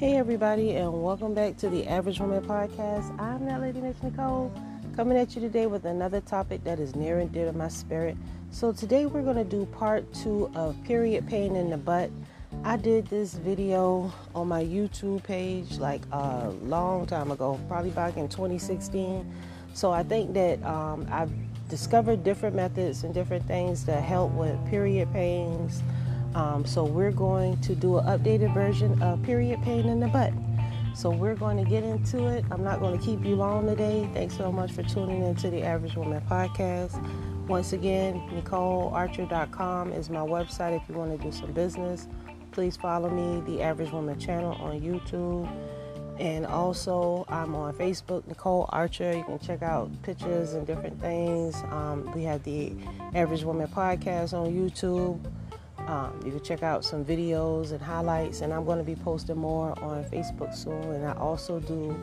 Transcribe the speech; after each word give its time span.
Hey, 0.00 0.16
everybody, 0.16 0.76
and 0.76 1.02
welcome 1.02 1.34
back 1.34 1.58
to 1.58 1.68
the 1.68 1.86
Average 1.86 2.20
Woman 2.20 2.42
Podcast. 2.42 3.20
I'm 3.20 3.44
that 3.44 3.60
lady, 3.60 3.82
Miss 3.82 4.02
Nicole, 4.02 4.50
coming 4.96 5.18
at 5.18 5.34
you 5.34 5.42
today 5.42 5.66
with 5.66 5.84
another 5.84 6.22
topic 6.22 6.64
that 6.64 6.80
is 6.80 6.96
near 6.96 7.18
and 7.18 7.30
dear 7.30 7.44
to 7.44 7.52
my 7.52 7.68
spirit. 7.68 8.16
So, 8.50 8.72
today 8.72 9.04
we're 9.04 9.20
going 9.20 9.36
to 9.36 9.44
do 9.44 9.66
part 9.66 10.10
two 10.14 10.50
of 10.54 10.82
period 10.84 11.26
pain 11.28 11.54
in 11.54 11.68
the 11.68 11.76
butt. 11.76 12.10
I 12.64 12.78
did 12.78 13.08
this 13.08 13.34
video 13.34 14.10
on 14.34 14.48
my 14.48 14.64
YouTube 14.64 15.22
page 15.22 15.76
like 15.76 16.00
a 16.12 16.48
long 16.62 17.04
time 17.04 17.30
ago, 17.30 17.60
probably 17.68 17.90
back 17.90 18.16
in 18.16 18.26
2016. 18.26 19.30
So, 19.74 19.92
I 19.92 20.02
think 20.02 20.32
that 20.32 20.64
um, 20.64 21.06
I've 21.10 21.30
discovered 21.68 22.24
different 22.24 22.56
methods 22.56 23.04
and 23.04 23.12
different 23.12 23.46
things 23.46 23.84
to 23.84 24.00
help 24.00 24.32
with 24.32 24.56
period 24.70 25.12
pains 25.12 25.82
um, 26.34 26.64
so 26.64 26.84
we're 26.84 27.10
going 27.10 27.60
to 27.62 27.74
do 27.74 27.98
an 27.98 28.06
updated 28.06 28.54
version 28.54 29.00
of 29.02 29.22
period 29.22 29.62
pain 29.62 29.88
in 29.88 30.00
the 30.00 30.08
butt. 30.08 30.32
So 30.94 31.10
we're 31.10 31.34
going 31.34 31.56
to 31.56 31.68
get 31.68 31.82
into 31.82 32.26
it. 32.26 32.44
I'm 32.50 32.64
not 32.64 32.80
going 32.80 32.98
to 32.98 33.04
keep 33.04 33.24
you 33.24 33.36
long 33.36 33.66
today. 33.66 34.08
Thanks 34.12 34.36
so 34.36 34.50
much 34.50 34.72
for 34.72 34.82
tuning 34.82 35.22
into 35.22 35.48
the 35.48 35.62
Average 35.62 35.96
Woman 35.96 36.22
podcast. 36.28 37.00
Once 37.46 37.72
again, 37.72 38.14
NicoleArcher.com 38.30 39.92
is 39.92 40.10
my 40.10 40.20
website 40.20 40.76
if 40.80 40.88
you 40.88 40.94
want 40.94 41.18
to 41.18 41.24
do 41.24 41.32
some 41.32 41.52
business. 41.52 42.06
Please 42.52 42.76
follow 42.76 43.08
me, 43.08 43.40
the 43.52 43.62
Average 43.62 43.92
Woman 43.92 44.18
channel 44.18 44.52
on 44.60 44.80
YouTube. 44.80 45.50
And 46.20 46.44
also, 46.44 47.24
I'm 47.28 47.54
on 47.54 47.72
Facebook, 47.74 48.26
Nicole 48.26 48.66
Archer. 48.68 49.16
You 49.16 49.24
can 49.24 49.38
check 49.38 49.62
out 49.62 49.90
pictures 50.02 50.52
and 50.52 50.66
different 50.66 51.00
things. 51.00 51.56
Um, 51.70 52.12
we 52.14 52.24
have 52.24 52.42
the 52.44 52.74
Average 53.14 53.44
Woman 53.44 53.68
podcast 53.68 54.34
on 54.34 54.52
YouTube. 54.52 55.18
Um, 55.86 56.20
you 56.24 56.30
can 56.30 56.42
check 56.42 56.62
out 56.62 56.84
some 56.84 57.04
videos 57.04 57.72
and 57.72 57.80
highlights, 57.80 58.42
and 58.42 58.52
I'm 58.52 58.64
going 58.64 58.78
to 58.78 58.84
be 58.84 58.94
posting 58.94 59.36
more 59.36 59.78
on 59.82 60.04
Facebook 60.04 60.54
soon. 60.54 60.82
And 60.82 61.06
I 61.06 61.12
also 61.14 61.58
do 61.60 61.96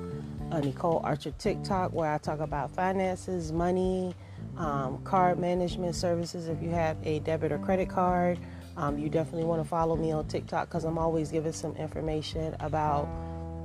a 0.51 0.61
Nicole 0.61 1.01
Archer 1.03 1.31
TikTok 1.37 1.93
where 1.93 2.11
I 2.11 2.17
talk 2.17 2.39
about 2.39 2.71
finances, 2.71 3.51
money, 3.51 4.15
um, 4.57 5.01
card 5.03 5.39
management 5.39 5.95
services. 5.95 6.47
If 6.47 6.61
you 6.61 6.69
have 6.69 6.97
a 7.03 7.19
debit 7.19 7.51
or 7.51 7.59
credit 7.59 7.89
card, 7.89 8.39
um, 8.75 8.97
you 8.97 9.09
definitely 9.09 9.45
want 9.45 9.61
to 9.61 9.67
follow 9.67 9.95
me 9.95 10.11
on 10.11 10.27
TikTok 10.27 10.69
because 10.69 10.83
I'm 10.83 10.97
always 10.97 11.31
giving 11.31 11.53
some 11.53 11.75
information 11.75 12.55
about 12.59 13.07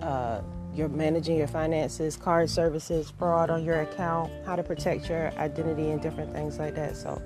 uh, 0.01 0.41
your 0.75 0.89
managing 0.89 1.37
your 1.37 1.49
finances, 1.49 2.17
card 2.17 2.49
services, 2.49 3.13
fraud 3.19 3.51
on 3.51 3.65
your 3.65 3.83
account, 3.83 4.33
how 4.47 4.57
to 4.57 4.63
protect 4.63 5.09
your 5.09 5.31
identity, 5.33 5.91
and 5.91 6.01
different 6.01 6.33
things 6.33 6.59
like 6.59 6.75
that. 6.75 6.97
So 6.97 7.21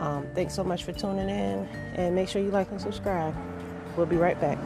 um, 0.00 0.26
thanks 0.34 0.54
so 0.54 0.64
much 0.64 0.84
for 0.84 0.92
tuning 0.92 1.28
in 1.28 1.68
and 1.94 2.14
make 2.14 2.28
sure 2.28 2.42
you 2.42 2.50
like 2.50 2.70
and 2.70 2.80
subscribe. 2.80 3.34
We'll 3.96 4.06
be 4.06 4.16
right 4.16 4.40
back. 4.40 4.58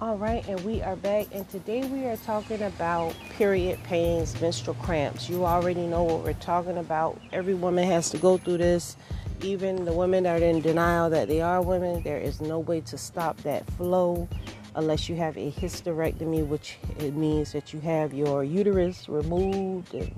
All 0.00 0.18
right, 0.18 0.46
and 0.46 0.60
we 0.60 0.82
are 0.82 0.96
back, 0.96 1.28
and 1.32 1.48
today 1.48 1.86
we 1.88 2.04
are 2.04 2.16
talking 2.18 2.62
about 2.62 3.14
period 3.30 3.82
pains, 3.84 4.38
menstrual 4.40 4.76
cramps. 4.76 5.30
You 5.30 5.46
already 5.46 5.86
know 5.86 6.04
what 6.04 6.22
we're 6.22 6.34
talking 6.34 6.76
about. 6.76 7.18
Every 7.32 7.54
woman 7.54 7.84
has 7.88 8.10
to 8.10 8.18
go 8.18 8.36
through 8.36 8.58
this. 8.58 8.96
Even 9.42 9.84
the 9.84 9.92
women 9.92 10.24
that 10.24 10.40
are 10.40 10.44
in 10.44 10.60
denial 10.60 11.10
that 11.10 11.26
they 11.28 11.40
are 11.40 11.62
women, 11.62 12.02
there 12.02 12.18
is 12.18 12.40
no 12.40 12.58
way 12.58 12.80
to 12.82 12.98
stop 12.98 13.38
that 13.38 13.68
flow 13.72 14.28
unless 14.74 15.08
you 15.08 15.16
have 15.16 15.36
a 15.36 15.50
hysterectomy, 15.50 16.46
which 16.46 16.78
it 16.98 17.14
means 17.14 17.52
that 17.52 17.72
you 17.72 17.80
have 17.80 18.12
your 18.12 18.44
uterus 18.44 19.08
removed 19.08 19.94
and 19.94 20.14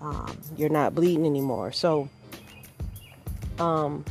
um, 0.00 0.38
you're 0.56 0.68
not 0.68 0.94
bleeding 0.94 1.26
anymore. 1.26 1.72
So, 1.72 2.08
um, 3.58 4.04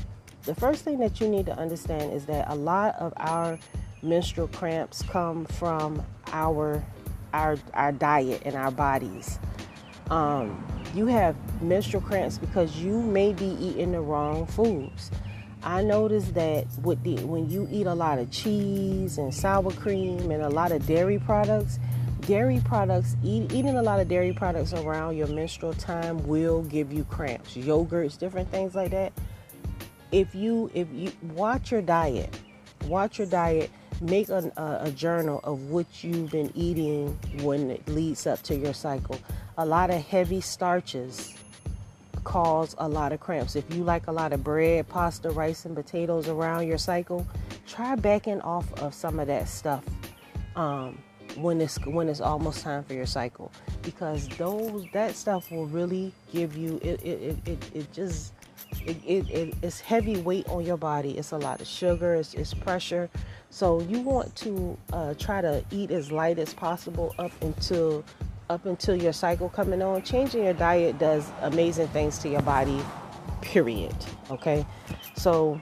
the 0.43 0.55
first 0.55 0.83
thing 0.83 0.99
that 0.99 1.21
you 1.21 1.27
need 1.27 1.45
to 1.45 1.57
understand 1.57 2.13
is 2.13 2.25
that 2.25 2.49
a 2.49 2.55
lot 2.55 2.95
of 2.95 3.13
our 3.17 3.59
menstrual 4.01 4.47
cramps 4.49 5.01
come 5.03 5.45
from 5.45 6.03
our 6.31 6.83
our 7.33 7.57
our 7.73 7.91
diet 7.91 8.41
and 8.45 8.55
our 8.55 8.71
bodies. 8.71 9.39
Um, 10.09 10.63
you 10.93 11.07
have 11.07 11.35
menstrual 11.61 12.01
cramps 12.03 12.37
because 12.37 12.77
you 12.77 13.01
may 13.01 13.33
be 13.33 13.57
eating 13.59 13.93
the 13.93 14.01
wrong 14.01 14.45
foods. 14.45 15.09
I 15.63 15.81
noticed 15.81 16.33
that 16.33 16.67
the 16.83 17.15
when 17.23 17.49
you 17.49 17.67
eat 17.71 17.87
a 17.87 17.93
lot 17.93 18.19
of 18.19 18.29
cheese 18.31 19.17
and 19.17 19.33
sour 19.33 19.71
cream 19.71 20.29
and 20.29 20.43
a 20.43 20.49
lot 20.49 20.73
of 20.73 20.85
dairy 20.85 21.19
products, 21.19 21.79
dairy 22.21 22.61
products 22.65 23.15
eat, 23.23 23.51
eating 23.53 23.77
a 23.77 23.81
lot 23.81 24.01
of 24.01 24.09
dairy 24.09 24.33
products 24.33 24.73
around 24.73 25.15
your 25.15 25.27
menstrual 25.27 25.73
time 25.73 26.25
will 26.27 26.63
give 26.63 26.91
you 26.91 27.05
cramps. 27.05 27.55
Yogurts, 27.55 28.17
different 28.17 28.49
things 28.49 28.75
like 28.75 28.91
that. 28.91 29.13
If 30.11 30.35
you 30.35 30.69
if 30.73 30.87
you 30.91 31.11
watch 31.33 31.71
your 31.71 31.81
diet, 31.81 32.37
watch 32.85 33.17
your 33.17 33.27
diet. 33.27 33.69
Make 34.01 34.27
a, 34.29 34.51
a, 34.57 34.87
a 34.87 34.91
journal 34.91 35.39
of 35.45 35.69
what 35.69 36.03
you've 36.03 36.31
been 36.31 36.51
eating 36.55 37.17
when 37.41 37.71
it 37.71 37.87
leads 37.87 38.27
up 38.27 38.41
to 38.43 38.55
your 38.55 38.73
cycle. 38.73 39.17
A 39.57 39.65
lot 39.65 39.91
of 39.91 40.01
heavy 40.01 40.41
starches, 40.41 41.33
cause 42.23 42.75
a 42.77 42.87
lot 42.87 43.11
of 43.11 43.19
cramps. 43.19 43.55
If 43.55 43.73
you 43.73 43.83
like 43.83 44.07
a 44.07 44.11
lot 44.11 44.33
of 44.33 44.43
bread, 44.43 44.87
pasta, 44.87 45.29
rice, 45.29 45.65
and 45.65 45.75
potatoes 45.75 46.27
around 46.27 46.67
your 46.67 46.77
cycle, 46.77 47.27
try 47.67 47.95
backing 47.95 48.41
off 48.41 48.71
of 48.81 48.93
some 48.93 49.19
of 49.19 49.27
that 49.27 49.47
stuff 49.47 49.83
um, 50.55 50.97
when 51.35 51.61
it's 51.61 51.77
when 51.85 52.09
it's 52.09 52.21
almost 52.21 52.61
time 52.61 52.83
for 52.83 52.93
your 52.93 53.05
cycle, 53.05 53.51
because 53.81 54.27
those 54.37 54.85
that 54.93 55.15
stuff 55.15 55.51
will 55.51 55.67
really 55.67 56.13
give 56.31 56.55
you 56.55 56.79
it. 56.81 57.03
It 57.03 57.37
it, 57.45 57.75
it, 57.75 57.93
just 57.93 58.33
it, 58.85 58.97
it, 59.05 59.29
it, 59.29 59.55
it's 59.61 59.79
heavy 59.79 60.17
weight 60.21 60.47
on 60.49 60.65
your 60.65 60.77
body. 60.77 61.17
It's 61.17 61.31
a 61.31 61.37
lot 61.37 61.61
of 61.61 61.67
sugar. 61.67 62.15
It's, 62.15 62.33
it's 62.33 62.53
pressure. 62.53 63.09
So 63.49 63.81
you 63.81 63.99
want 63.99 64.35
to 64.37 64.77
uh, 64.91 65.13
try 65.15 65.41
to 65.41 65.63
eat 65.71 65.91
as 65.91 66.11
light 66.11 66.39
as 66.39 66.53
possible 66.53 67.13
up 67.19 67.31
until 67.41 68.03
up 68.53 68.67
until 68.67 68.95
your 68.95 69.13
cycle 69.13 69.49
coming 69.49 69.81
on, 69.81 70.03
changing 70.03 70.43
your 70.43 70.53
diet 70.53 70.99
does 70.99 71.27
amazing 71.41 71.87
things 71.87 72.19
to 72.19 72.29
your 72.29 72.41
body, 72.43 72.79
period. 73.41 73.95
Okay. 74.29 74.63
So, 75.15 75.59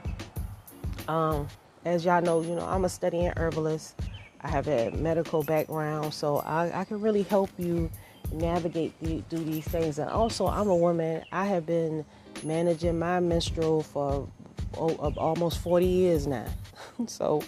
um, 1.08 1.48
as 1.86 2.04
y'all 2.04 2.20
know, 2.20 2.42
you 2.42 2.54
know, 2.54 2.66
I'm 2.66 2.84
a 2.84 2.90
studying 2.90 3.32
herbalist. 3.36 3.98
I 4.42 4.48
have 4.48 4.68
a 4.68 4.90
medical 4.90 5.42
background, 5.42 6.12
so 6.12 6.38
I, 6.38 6.80
I 6.80 6.84
can 6.84 7.00
really 7.00 7.22
help 7.22 7.48
you 7.58 7.90
navigate 8.30 8.92
the, 9.00 9.22
through 9.30 9.44
these 9.44 9.64
things. 9.64 9.98
And 9.98 10.10
also, 10.10 10.46
I'm 10.46 10.68
a 10.68 10.76
woman. 10.76 11.24
I 11.32 11.46
have 11.46 11.64
been 11.64 12.04
managing 12.44 12.98
my 12.98 13.20
menstrual 13.20 13.82
for 13.82 14.28
oh, 14.76 15.14
almost 15.16 15.60
40 15.60 15.86
years 15.86 16.26
now. 16.26 16.46
so, 17.06 17.42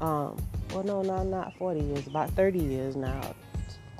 um, 0.00 0.36
well, 0.70 0.84
no, 0.84 1.02
not 1.02 1.26
not 1.26 1.56
40 1.56 1.80
years, 1.80 2.06
about 2.06 2.30
30 2.30 2.58
years 2.60 2.94
now 2.94 3.34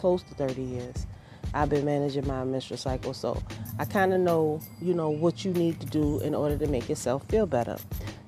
close 0.05 0.23
to 0.23 0.35
30 0.35 0.61
years. 0.61 1.07
I've 1.55 1.71
been 1.71 1.87
managing 1.87 2.27
my 2.27 2.45
menstrual 2.45 2.77
cycle, 2.77 3.15
so 3.15 3.43
I 3.79 3.87
kind 3.87 4.13
of 4.13 4.21
know, 4.21 4.61
you 4.83 4.93
know, 4.93 5.09
what 5.09 5.47
you 5.47 5.53
need 5.55 5.81
to 5.81 5.87
do 5.87 6.21
in 6.21 6.35
order 6.35 6.59
to 6.59 6.67
make 6.67 6.91
yourself 6.91 7.25
feel 7.31 7.47
better. 7.47 7.79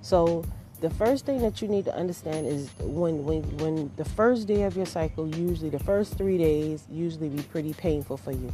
So 0.00 0.42
the 0.80 0.88
first 0.88 1.26
thing 1.26 1.42
that 1.42 1.60
you 1.60 1.68
need 1.68 1.84
to 1.84 1.94
understand 1.94 2.46
is 2.46 2.70
when 2.80 3.26
when 3.26 3.42
when 3.58 3.90
the 3.96 4.06
first 4.06 4.46
day 4.46 4.62
of 4.62 4.74
your 4.74 4.86
cycle, 4.86 5.28
usually 5.36 5.68
the 5.68 5.84
first 5.84 6.16
three 6.16 6.38
days, 6.38 6.86
usually 6.90 7.28
be 7.28 7.42
pretty 7.42 7.74
painful 7.74 8.16
for 8.16 8.32
you. 8.32 8.50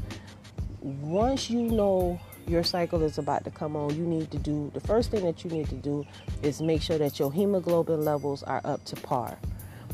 Once 0.81 1.49
you 1.49 1.63
know 1.63 2.19
your 2.49 2.65
cycle 2.65 3.05
is 3.05 3.19
about 3.19 3.45
to 3.45 3.53
come 3.53 3.77
on, 3.77 3.95
you 3.95 4.05
need 4.05 4.33
to 4.33 4.39
do 4.39 4.69
the 4.75 4.81
first 4.81 5.13
thing 5.13 5.25
that 5.25 5.45
you 5.45 5.51
need 5.51 5.69
to 5.69 5.77
do 5.77 6.05
is 6.43 6.61
make 6.61 6.83
sure 6.83 6.99
that 6.99 7.21
your 7.21 7.33
hemoglobin 7.33 8.05
levels 8.05 8.43
are 8.43 8.61
up 8.65 8.85
to 8.87 8.97
par 8.97 9.39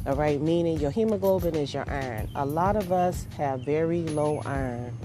all 0.08 0.14
right, 0.14 0.41
meaning 0.41 0.80
your 0.80 0.91
hemoglobin 0.91 1.54
is 1.54 1.74
your 1.74 1.84
iron. 1.86 2.31
A 2.34 2.46
lot 2.46 2.76
of 2.76 2.93
us 2.93 3.26
have 3.37 3.60
very 3.60 4.00
low 4.05 4.40
iron, 4.46 4.96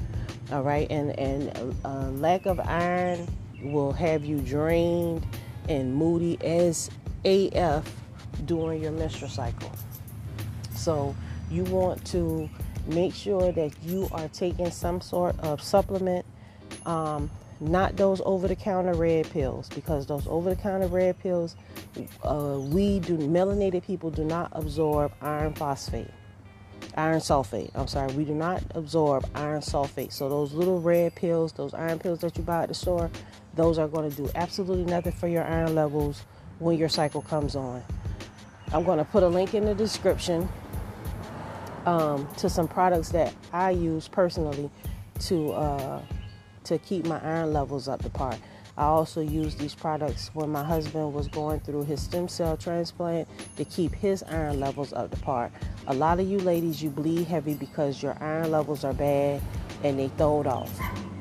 all 0.50 0.64
right, 0.64 0.90
and 0.90 1.20
and 1.20 2.22
lack 2.22 2.46
of 2.46 2.58
iron 2.62 3.28
will 3.62 3.92
have 3.92 4.24
you 4.24 4.40
drained 4.40 5.26
and 5.68 5.94
moody 5.94 6.38
as 6.42 6.90
AF 7.26 7.86
during 8.46 8.82
your 8.82 8.94
menstrual 8.94 9.30
cycle. 9.30 9.74
So 10.74 11.14
you 11.52 11.66
want 11.66 12.06
to 12.06 12.50
make 12.88 13.14
sure 13.14 13.52
that 13.52 13.74
you 13.84 14.08
are 14.14 14.30
taking 14.30 14.72
some 14.72 15.02
sort 15.02 15.38
of 15.42 15.62
supplement 15.62 16.26
um, 16.86 17.30
not 17.60 17.96
those 17.96 18.22
over-the-counter 18.26 18.94
red 18.94 19.30
pills 19.30 19.70
because 19.70 20.06
those 20.06 20.28
over-the-counter 20.28 20.88
red 20.88 21.18
pills 21.20 21.56
uh, 22.24 22.60
we 22.60 23.00
do 23.00 23.18
melanated 23.18 23.84
people 23.84 24.10
do 24.10 24.24
not 24.24 24.50
absorb 24.54 25.12
iron 25.22 25.54
phosphate 25.54 26.10
iron 26.96 27.20
sulfate. 27.20 27.72
I'm 27.74 27.88
sorry 27.88 28.14
we 28.14 28.24
do 28.24 28.34
not 28.36 28.62
absorb 28.76 29.28
iron 29.34 29.62
sulfate. 29.62 30.12
So 30.14 30.30
those 30.30 30.54
little 30.54 30.82
red 30.82 31.16
pills 31.16 31.54
those 31.54 31.74
iron 31.74 32.00
pills 32.00 32.20
that 32.20 32.38
you 32.38 32.44
buy 32.44 32.64
at 32.64 32.70
the 32.70 32.76
store 32.76 33.10
those 33.56 33.78
are 33.78 33.88
going 33.88 34.10
to 34.10 34.16
do 34.16 34.30
absolutely 34.36 34.86
nothing 34.86 35.14
for 35.14 35.28
your 35.28 35.44
iron 35.44 35.76
levels 35.76 36.24
when 36.60 36.78
your 36.78 36.90
cycle 36.90 37.22
comes 37.22 37.56
on. 37.56 37.84
I'm 38.72 38.84
going 38.84 38.98
to 38.98 39.06
put 39.06 39.24
a 39.24 39.28
link 39.28 39.54
in 39.54 39.66
the 39.66 39.76
description 39.76 40.50
um, 41.86 42.28
to 42.38 42.50
some 42.50 42.68
products 42.68 43.10
that 43.10 43.34
i 43.52 43.70
use 43.72 44.08
personally 44.08 44.70
to 45.20 45.52
uh, 45.52 46.02
to 46.66 46.78
keep 46.80 47.06
my 47.06 47.20
iron 47.24 47.54
levels 47.54 47.88
up 47.88 48.02
to 48.04 48.10
par. 48.10 48.38
I 48.76 48.86
also 48.86 49.22
used 49.22 49.60
these 49.60 49.76
products 49.76 50.32
when 50.34 50.50
my 50.50 50.64
husband 50.64 51.14
was 51.14 51.28
going 51.28 51.60
through 51.60 51.84
his 51.84 52.02
stem 52.02 52.28
cell 52.28 52.58
transplant 52.58 53.28
to 53.58 53.66
keep 53.66 53.94
his 53.94 54.24
iron 54.24 54.60
levels 54.60 54.94
up 54.94 55.12
to 55.12 55.18
par. 55.18 55.52
A 55.88 55.94
lot 55.94 56.20
of 56.20 56.28
you 56.28 56.40
ladies, 56.40 56.82
you 56.82 56.90
bleed 56.90 57.28
heavy 57.28 57.54
because 57.54 58.02
your 58.02 58.18
iron 58.20 58.50
levels 58.50 58.84
are 58.84 58.94
bad 58.94 59.42
and 59.84 60.00
they 60.00 60.08
throw 60.18 60.42
it 60.42 60.48
off. 60.48 60.72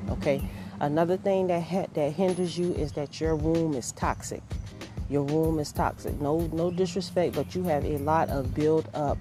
Okay. 0.08 0.42
Another 0.80 1.16
thing 1.16 1.46
that 1.48 1.62
ha- 1.62 1.86
that 1.92 2.12
hinders 2.12 2.56
you 2.56 2.72
is 2.72 2.92
that 2.92 3.20
your 3.20 3.36
womb 3.36 3.74
is 3.74 3.92
toxic. 3.92 4.42
Your 5.10 5.22
womb 5.22 5.58
is 5.58 5.72
toxic. 5.72 6.18
No, 6.20 6.48
no 6.52 6.70
disrespect, 6.70 7.34
but 7.34 7.54
you 7.54 7.64
have 7.64 7.84
a 7.84 7.98
lot 7.98 8.30
of 8.30 8.54
build 8.54 8.88
up 8.94 9.18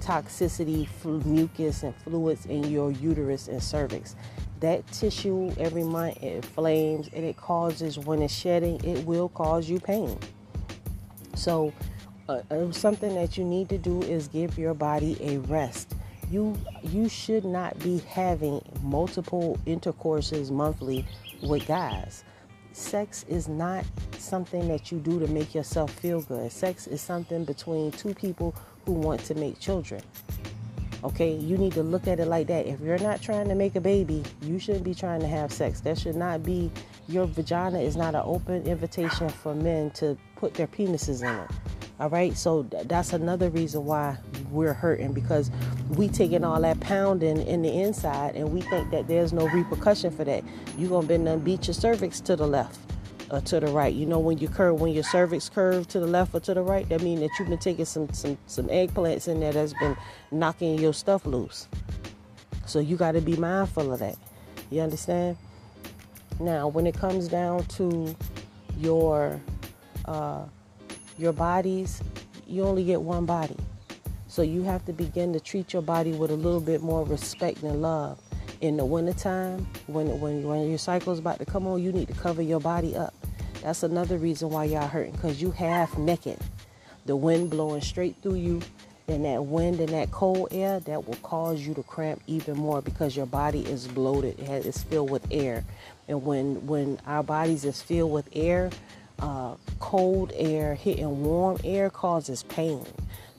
toxicity, 0.00 0.88
mucus, 1.26 1.82
and 1.82 1.94
fluids 1.94 2.46
in 2.46 2.64
your 2.64 2.90
uterus 2.90 3.48
and 3.48 3.62
cervix 3.62 4.16
that 4.60 4.86
tissue 4.88 5.52
every 5.58 5.84
month 5.84 6.22
it 6.22 6.36
inflames 6.36 7.08
and 7.12 7.24
it 7.24 7.36
causes 7.36 7.98
when 7.98 8.22
it's 8.22 8.34
shedding 8.34 8.82
it 8.84 9.04
will 9.04 9.28
cause 9.30 9.68
you 9.68 9.80
pain. 9.80 10.18
So 11.34 11.72
uh, 12.28 12.42
uh, 12.50 12.72
something 12.72 13.14
that 13.14 13.36
you 13.36 13.44
need 13.44 13.68
to 13.68 13.78
do 13.78 14.02
is 14.02 14.28
give 14.28 14.58
your 14.58 14.74
body 14.74 15.16
a 15.20 15.38
rest. 15.40 15.94
You 16.30 16.58
you 16.82 17.08
should 17.08 17.44
not 17.44 17.78
be 17.78 17.98
having 18.08 18.60
multiple 18.82 19.58
intercourses 19.66 20.50
monthly 20.50 21.06
with 21.42 21.66
guys. 21.66 22.24
Sex 22.72 23.24
is 23.28 23.48
not 23.48 23.84
something 24.18 24.68
that 24.68 24.90
you 24.90 24.98
do 24.98 25.18
to 25.20 25.26
make 25.28 25.54
yourself 25.54 25.90
feel 25.90 26.20
good. 26.22 26.50
Sex 26.50 26.86
is 26.86 27.00
something 27.00 27.44
between 27.44 27.90
two 27.92 28.12
people 28.12 28.54
who 28.84 28.92
want 28.92 29.24
to 29.24 29.34
make 29.34 29.58
children 29.60 30.02
Okay, 31.06 31.36
you 31.36 31.56
need 31.56 31.72
to 31.74 31.84
look 31.84 32.08
at 32.08 32.18
it 32.18 32.26
like 32.26 32.48
that. 32.48 32.66
If 32.66 32.80
you're 32.80 32.98
not 32.98 33.22
trying 33.22 33.48
to 33.48 33.54
make 33.54 33.76
a 33.76 33.80
baby, 33.80 34.24
you 34.42 34.58
shouldn't 34.58 34.82
be 34.82 34.92
trying 34.92 35.20
to 35.20 35.28
have 35.28 35.52
sex. 35.52 35.78
That 35.82 35.96
should 35.96 36.16
not 36.16 36.42
be 36.42 36.68
your 37.06 37.26
vagina 37.26 37.78
is 37.78 37.96
not 37.96 38.16
an 38.16 38.22
open 38.24 38.66
invitation 38.66 39.28
for 39.28 39.54
men 39.54 39.92
to 39.92 40.18
put 40.34 40.54
their 40.54 40.66
penises 40.66 41.22
in 41.22 41.32
it. 41.32 41.50
All 42.00 42.10
right, 42.10 42.36
so 42.36 42.64
that's 42.64 43.12
another 43.12 43.50
reason 43.50 43.84
why 43.84 44.18
we're 44.50 44.72
hurting 44.72 45.12
because 45.12 45.52
we 45.90 46.08
taking 46.08 46.42
all 46.42 46.60
that 46.60 46.80
pounding 46.80 47.40
in 47.46 47.62
the 47.62 47.70
inside 47.82 48.34
and 48.34 48.52
we 48.52 48.60
think 48.62 48.90
that 48.90 49.06
there's 49.06 49.32
no 49.32 49.46
repercussion 49.50 50.10
for 50.10 50.24
that. 50.24 50.42
You're 50.76 50.90
gonna 50.90 51.06
bend 51.06 51.28
and 51.28 51.44
beat 51.44 51.68
your 51.68 51.74
cervix 51.74 52.20
to 52.22 52.34
the 52.34 52.48
left 52.48 52.80
or 53.30 53.40
to 53.40 53.60
the 53.60 53.66
right. 53.68 53.92
You 53.92 54.06
know 54.06 54.18
when 54.18 54.38
you 54.38 54.48
curve, 54.48 54.80
when 54.80 54.92
your 54.92 55.02
cervix 55.02 55.48
curve 55.48 55.88
to 55.88 56.00
the 56.00 56.06
left 56.06 56.34
or 56.34 56.40
to 56.40 56.54
the 56.54 56.62
right, 56.62 56.88
that 56.88 57.02
means 57.02 57.20
that 57.20 57.30
you've 57.38 57.48
been 57.48 57.58
taking 57.58 57.84
some 57.84 58.12
some 58.12 58.38
some 58.46 58.66
eggplants 58.68 59.28
in 59.28 59.40
there 59.40 59.52
that's 59.52 59.74
been 59.74 59.96
knocking 60.30 60.78
your 60.78 60.92
stuff 60.92 61.26
loose. 61.26 61.68
So 62.66 62.78
you 62.78 62.96
got 62.96 63.12
to 63.12 63.20
be 63.20 63.36
mindful 63.36 63.92
of 63.92 64.00
that. 64.00 64.16
You 64.70 64.80
understand? 64.80 65.36
Now, 66.40 66.68
when 66.68 66.86
it 66.86 66.94
comes 66.94 67.28
down 67.28 67.64
to 67.64 68.14
your 68.78 69.40
uh, 70.04 70.44
your 71.18 71.32
bodies, 71.32 72.02
you 72.46 72.64
only 72.64 72.84
get 72.84 73.00
one 73.00 73.26
body. 73.26 73.56
So 74.28 74.42
you 74.42 74.62
have 74.64 74.84
to 74.84 74.92
begin 74.92 75.32
to 75.32 75.40
treat 75.40 75.72
your 75.72 75.82
body 75.82 76.12
with 76.12 76.30
a 76.30 76.36
little 76.36 76.60
bit 76.60 76.82
more 76.82 77.04
respect 77.04 77.62
and 77.62 77.80
love 77.80 78.20
in 78.60 78.76
the 78.76 78.84
wintertime, 78.84 79.66
when 79.86 80.20
when 80.20 80.42
when 80.42 80.68
your 80.68 80.78
cycle 80.78 81.12
is 81.12 81.18
about 81.18 81.38
to 81.38 81.44
come 81.44 81.66
on, 81.66 81.82
you 81.82 81.92
need 81.92 82.08
to 82.08 82.14
cover 82.14 82.42
your 82.42 82.60
body 82.60 82.96
up. 82.96 83.14
That's 83.62 83.82
another 83.82 84.18
reason 84.18 84.50
why 84.50 84.64
y'all 84.64 84.86
hurting, 84.86 85.12
because 85.12 85.40
you 85.42 85.50
half 85.50 85.96
naked. 85.98 86.38
The 87.06 87.16
wind 87.16 87.50
blowing 87.50 87.80
straight 87.80 88.16
through 88.22 88.36
you, 88.36 88.62
and 89.08 89.24
that 89.24 89.44
wind 89.44 89.80
and 89.80 89.90
that 89.90 90.10
cold 90.10 90.48
air 90.50 90.80
that 90.80 91.06
will 91.06 91.16
cause 91.16 91.60
you 91.60 91.74
to 91.74 91.82
cramp 91.82 92.20
even 92.26 92.56
more 92.56 92.82
because 92.82 93.16
your 93.16 93.26
body 93.26 93.60
is 93.60 93.86
bloated. 93.86 94.40
It's 94.40 94.82
filled 94.82 95.10
with 95.10 95.26
air, 95.30 95.64
and 96.08 96.24
when 96.24 96.66
when 96.66 96.98
our 97.06 97.22
bodies 97.22 97.64
is 97.64 97.80
filled 97.80 98.12
with 98.12 98.28
air, 98.32 98.70
uh, 99.20 99.54
cold 99.78 100.32
air 100.34 100.74
hitting 100.74 101.22
warm 101.22 101.58
air 101.64 101.90
causes 101.90 102.42
pain. 102.44 102.84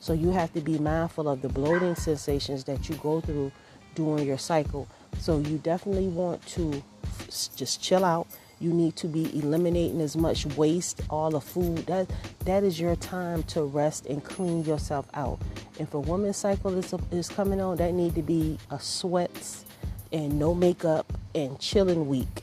So 0.00 0.12
you 0.12 0.30
have 0.30 0.52
to 0.54 0.60
be 0.60 0.78
mindful 0.78 1.28
of 1.28 1.42
the 1.42 1.48
bloating 1.48 1.96
sensations 1.96 2.64
that 2.64 2.88
you 2.88 2.94
go 2.96 3.20
through 3.20 3.52
during 3.94 4.26
your 4.26 4.38
cycle 4.38 4.88
so 5.18 5.38
you 5.38 5.58
definitely 5.58 6.08
want 6.08 6.44
to 6.46 6.82
just 7.56 7.82
chill 7.82 8.04
out. 8.04 8.26
You 8.60 8.72
need 8.72 8.96
to 8.96 9.06
be 9.06 9.24
eliminating 9.38 10.00
as 10.00 10.16
much 10.16 10.44
waste, 10.56 11.02
all 11.10 11.30
the 11.30 11.40
food. 11.40 11.86
That 11.86 12.10
that 12.44 12.64
is 12.64 12.80
your 12.80 12.96
time 12.96 13.44
to 13.44 13.62
rest 13.62 14.06
and 14.06 14.22
clean 14.22 14.64
yourself 14.64 15.06
out. 15.14 15.38
If 15.78 15.94
a 15.94 16.00
woman's 16.00 16.38
cycle 16.38 16.76
is, 16.76 16.92
is 17.12 17.28
coming 17.28 17.60
on, 17.60 17.76
that 17.76 17.94
need 17.94 18.16
to 18.16 18.22
be 18.22 18.58
a 18.70 18.80
sweats 18.80 19.64
and 20.12 20.38
no 20.38 20.54
makeup 20.54 21.12
and 21.34 21.58
chilling 21.60 22.08
week. 22.08 22.42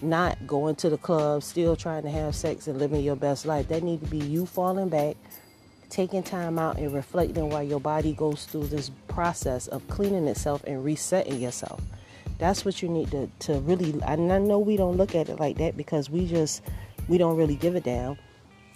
Not 0.00 0.46
going 0.46 0.76
to 0.76 0.90
the 0.90 0.98
club, 0.98 1.42
still 1.42 1.76
trying 1.76 2.02
to 2.02 2.10
have 2.10 2.34
sex 2.34 2.66
and 2.66 2.78
living 2.78 3.02
your 3.02 3.16
best 3.16 3.44
life. 3.44 3.68
That 3.68 3.82
need 3.82 4.02
to 4.04 4.10
be 4.10 4.18
you 4.18 4.46
falling 4.46 4.88
back, 4.88 5.16
taking 5.90 6.22
time 6.22 6.58
out 6.58 6.78
and 6.78 6.94
reflecting 6.94 7.50
while 7.50 7.62
your 7.62 7.80
body 7.80 8.12
goes 8.14 8.46
through 8.46 8.68
this 8.68 8.90
process 9.08 9.66
of 9.66 9.86
cleaning 9.88 10.28
itself 10.28 10.64
and 10.66 10.84
resetting 10.84 11.40
yourself. 11.40 11.80
That's 12.38 12.64
what 12.64 12.82
you 12.82 12.88
need 12.88 13.10
to, 13.12 13.30
to 13.40 13.60
really 13.60 13.98
and 14.06 14.32
I 14.32 14.38
know 14.38 14.58
we 14.58 14.76
don't 14.76 14.96
look 14.96 15.14
at 15.14 15.28
it 15.28 15.40
like 15.40 15.58
that 15.58 15.76
because 15.76 16.10
we 16.10 16.26
just 16.26 16.62
we 17.08 17.18
don't 17.18 17.36
really 17.36 17.56
give 17.56 17.76
it 17.76 17.84
down. 17.84 18.18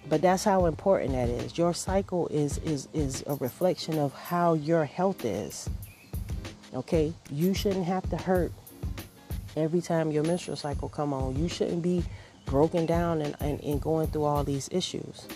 But 0.09 0.21
that's 0.21 0.43
how 0.43 0.65
important 0.65 1.11
that 1.11 1.29
is. 1.29 1.57
Your 1.57 1.73
cycle 1.73 2.27
is 2.29 2.57
is 2.59 2.87
is 2.93 3.23
a 3.27 3.35
reflection 3.35 3.99
of 3.99 4.13
how 4.13 4.53
your 4.53 4.85
health 4.85 5.25
is. 5.25 5.69
Okay? 6.73 7.13
You 7.29 7.53
shouldn't 7.53 7.85
have 7.85 8.09
to 8.09 8.17
hurt 8.17 8.51
every 9.55 9.81
time 9.81 10.11
your 10.11 10.23
menstrual 10.23 10.57
cycle 10.57 10.89
come 10.89 11.13
on. 11.13 11.35
You 11.35 11.47
shouldn't 11.47 11.81
be 11.81 12.03
broken 12.45 12.85
down 12.85 13.21
and, 13.21 13.35
and, 13.39 13.61
and 13.61 13.81
going 13.81 14.07
through 14.07 14.23
all 14.23 14.43
these 14.43 14.69
issues. 14.71 15.27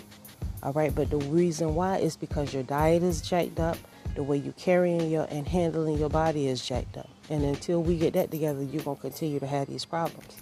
All 0.63 0.74
right, 0.74 0.94
but 0.94 1.10
the 1.10 1.18
reason 1.18 1.75
why 1.75 1.98
is 1.98 2.18
because 2.18 2.54
your 2.54 2.63
diet 2.63 3.04
is 3.04 3.22
jacked 3.22 3.60
up, 3.60 3.77
the 4.16 4.24
way 4.24 4.38
you 4.38 4.54
carrying 4.57 5.12
your 5.12 5.27
and 5.30 5.48
handling 5.48 5.98
your 5.98 6.10
body 6.10 6.48
is 6.48 6.66
jacked 6.66 6.98
up. 6.98 7.10
And 7.30 7.44
until 7.44 7.81
we 7.81 7.98
get 7.98 8.13
that 8.13 8.31
together, 8.31 8.63
you're 8.63 8.83
gonna 8.83 9.00
continue 9.00 9.39
to 9.39 9.48
have 9.48 9.68
these 9.68 9.86
problems. 9.86 10.36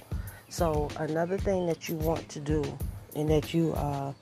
So 0.49 0.89
another 0.97 1.37
thing 1.37 1.65
that 1.67 1.89
you 1.89 1.95
want 1.95 2.27
to 2.29 2.39
do, 2.39 2.63
and 3.15 3.29
that 3.29 3.53
you 3.53 3.73
uh, 3.73 4.13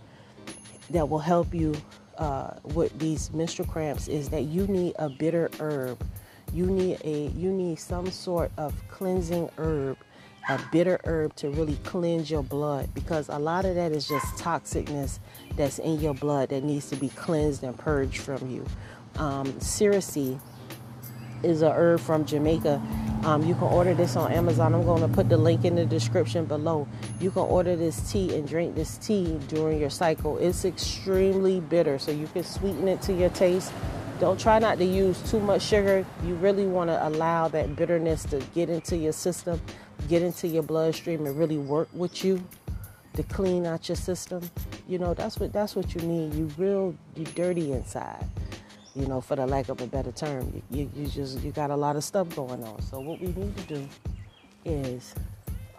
that 0.91 1.09
will 1.09 1.19
help 1.19 1.53
you 1.53 1.75
uh, 2.17 2.51
with 2.73 2.97
these 2.99 3.31
menstrual 3.33 3.67
cramps, 3.67 4.07
is 4.07 4.29
that 4.29 4.43
you 4.43 4.67
need 4.67 4.95
a 4.99 5.09
bitter 5.09 5.49
herb. 5.59 6.03
You 6.53 6.67
need 6.67 6.99
a 7.03 7.27
you 7.29 7.51
need 7.51 7.79
some 7.79 8.11
sort 8.11 8.51
of 8.57 8.73
cleansing 8.89 9.49
herb 9.57 9.97
a 10.49 10.59
bitter 10.71 10.99
herb 11.05 11.35
to 11.35 11.49
really 11.49 11.75
cleanse 11.83 12.31
your 12.31 12.43
blood 12.43 12.93
because 12.93 13.29
a 13.29 13.37
lot 13.37 13.65
of 13.65 13.75
that 13.75 13.91
is 13.91 14.07
just 14.07 14.25
toxicness 14.35 15.19
that's 15.55 15.79
in 15.79 15.99
your 15.99 16.13
blood 16.13 16.49
that 16.49 16.63
needs 16.63 16.89
to 16.89 16.95
be 16.95 17.09
cleansed 17.09 17.63
and 17.63 17.77
purged 17.77 18.17
from 18.17 18.49
you. 18.49 18.65
Um, 19.17 19.59
is 21.43 21.61
a 21.61 21.71
herb 21.71 21.99
from 21.99 22.25
Jamaica. 22.25 22.81
Um, 23.23 23.43
you 23.43 23.53
can 23.53 23.63
order 23.63 23.93
this 23.93 24.15
on 24.15 24.31
Amazon. 24.31 24.73
I'm 24.73 24.83
going 24.83 25.01
to 25.01 25.07
put 25.07 25.29
the 25.29 25.37
link 25.37 25.63
in 25.63 25.75
the 25.75 25.85
description 25.85 26.45
below. 26.45 26.87
You 27.19 27.31
can 27.31 27.43
order 27.43 27.75
this 27.75 28.11
tea 28.11 28.35
and 28.35 28.47
drink 28.47 28.75
this 28.75 28.97
tea 28.97 29.39
during 29.47 29.79
your 29.79 29.89
cycle. 29.89 30.37
It's 30.37 30.65
extremely 30.65 31.59
bitter, 31.59 31.99
so 31.99 32.11
you 32.11 32.27
can 32.27 32.43
sweeten 32.43 32.87
it 32.87 33.01
to 33.03 33.13
your 33.13 33.29
taste. 33.29 33.71
Don't 34.19 34.39
try 34.39 34.59
not 34.59 34.77
to 34.77 34.85
use 34.85 35.19
too 35.29 35.39
much 35.39 35.63
sugar. 35.63 36.05
You 36.25 36.35
really 36.35 36.65
want 36.65 36.89
to 36.89 37.07
allow 37.07 37.47
that 37.49 37.75
bitterness 37.75 38.23
to 38.25 38.39
get 38.53 38.69
into 38.69 38.95
your 38.95 39.13
system 39.13 39.59
get 40.07 40.21
into 40.21 40.47
your 40.47 40.63
bloodstream 40.63 41.25
and 41.25 41.37
really 41.37 41.57
work 41.57 41.89
with 41.93 42.23
you 42.23 42.43
to 43.13 43.23
clean 43.23 43.65
out 43.65 43.87
your 43.89 43.95
system. 43.95 44.49
You 44.87 44.99
know, 44.99 45.13
that's 45.13 45.39
what 45.39 45.53
that's 45.53 45.75
what 45.75 45.93
you 45.95 46.01
need. 46.01 46.33
You 46.33 46.49
real 46.57 46.95
you 47.15 47.25
dirty 47.25 47.71
inside. 47.71 48.25
You 48.95 49.07
know, 49.07 49.21
for 49.21 49.37
the 49.37 49.47
lack 49.47 49.69
of 49.69 49.79
a 49.79 49.87
better 49.87 50.11
term, 50.11 50.61
you, 50.69 50.89
you, 50.95 51.07
just 51.07 51.39
you 51.41 51.51
got 51.51 51.71
a 51.71 51.75
lot 51.75 51.95
of 51.95 52.03
stuff 52.03 52.35
going 52.35 52.63
on. 52.63 52.81
So 52.81 52.99
what 52.99 53.21
we 53.21 53.27
need 53.27 53.55
to 53.57 53.63
do 53.63 53.87
is 54.65 55.15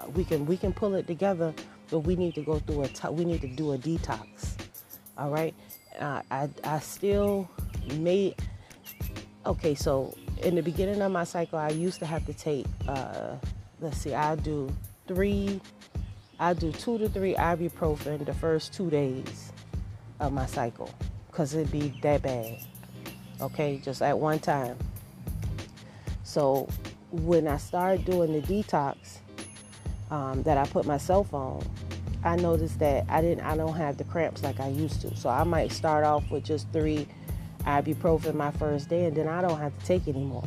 uh, 0.01 0.09
we 0.11 0.25
can 0.25 0.47
we 0.47 0.57
can 0.57 0.73
pull 0.73 0.95
it 0.95 1.07
together, 1.07 1.53
but 1.91 2.01
we 2.01 2.17
need 2.17 2.35
to 2.37 2.43
go 2.43 2.59
through 2.59 2.85
a 2.85 2.89
t- 2.89 3.09
we 3.09 3.25
need 3.25 3.43
to 3.43 3.49
do 3.49 3.73
a 3.73 3.79
detox. 3.79 4.55
All 5.19 5.31
right, 5.31 5.55
uh, 6.01 6.23
I 6.31 6.49
I 6.65 6.79
still 6.79 7.51
may. 7.97 8.35
Okay, 9.45 9.75
so 9.75 10.17
in 10.43 10.55
the 10.55 10.63
beginning 10.63 11.03
of 11.03 11.13
my 11.13 11.25
cycle, 11.25 11.59
I 11.59 11.71
used 11.71 11.99
to 11.99 12.07
have 12.07 12.25
to 12.27 12.33
take. 12.33 12.65
Uh, 12.89 13.37
let's 13.81 13.99
see, 13.99 14.15
I 14.15 14.37
do 14.37 14.75
three, 15.07 15.61
I 16.39 16.55
do 16.55 16.73
two 16.73 16.97
to 16.99 17.09
three 17.09 17.35
ibuprofen 17.35 18.25
the 18.25 18.35
first 18.35 18.73
two 18.73 18.89
days 18.89 19.53
of 20.21 20.33
my 20.33 20.47
cycle 20.47 20.91
because 21.27 21.55
it'd 21.55 21.73
be 21.73 21.93
that 22.03 22.23
bad. 22.23 22.59
Okay, 23.43 23.81
just 23.85 24.01
at 24.03 24.19
one 24.19 24.39
time. 24.39 24.79
So 26.23 26.69
when 27.11 27.49
I 27.49 27.59
started 27.59 28.05
doing 28.07 28.33
the 28.33 28.41
detox 28.41 29.19
um, 30.11 30.43
that 30.45 30.57
I 30.57 30.65
put 30.67 30.87
myself 30.87 31.35
on, 31.35 31.63
I 32.25 32.37
noticed 32.37 32.79
that 32.79 33.05
I 33.09 33.21
didn't, 33.21 33.45
I 33.45 33.57
don't 33.57 33.75
have 33.77 33.99
the 33.99 34.05
cramps 34.05 34.43
like 34.45 34.61
I 34.61 34.69
used 34.69 35.01
to. 35.03 35.17
So 35.17 35.29
I 35.29 35.45
might 35.45 35.73
start 35.73 36.05
off 36.05 36.31
with 36.31 36.45
just 36.45 36.69
three 36.73 37.09
ibuprofen 37.65 38.35
my 38.35 38.53
first 38.53 38.89
day, 38.89 39.07
and 39.07 39.17
then 39.17 39.29
I 39.29 39.43
don't 39.43 39.59
have 39.59 39.77
to 39.79 39.85
take 39.85 40.09
anymore. 40.09 40.45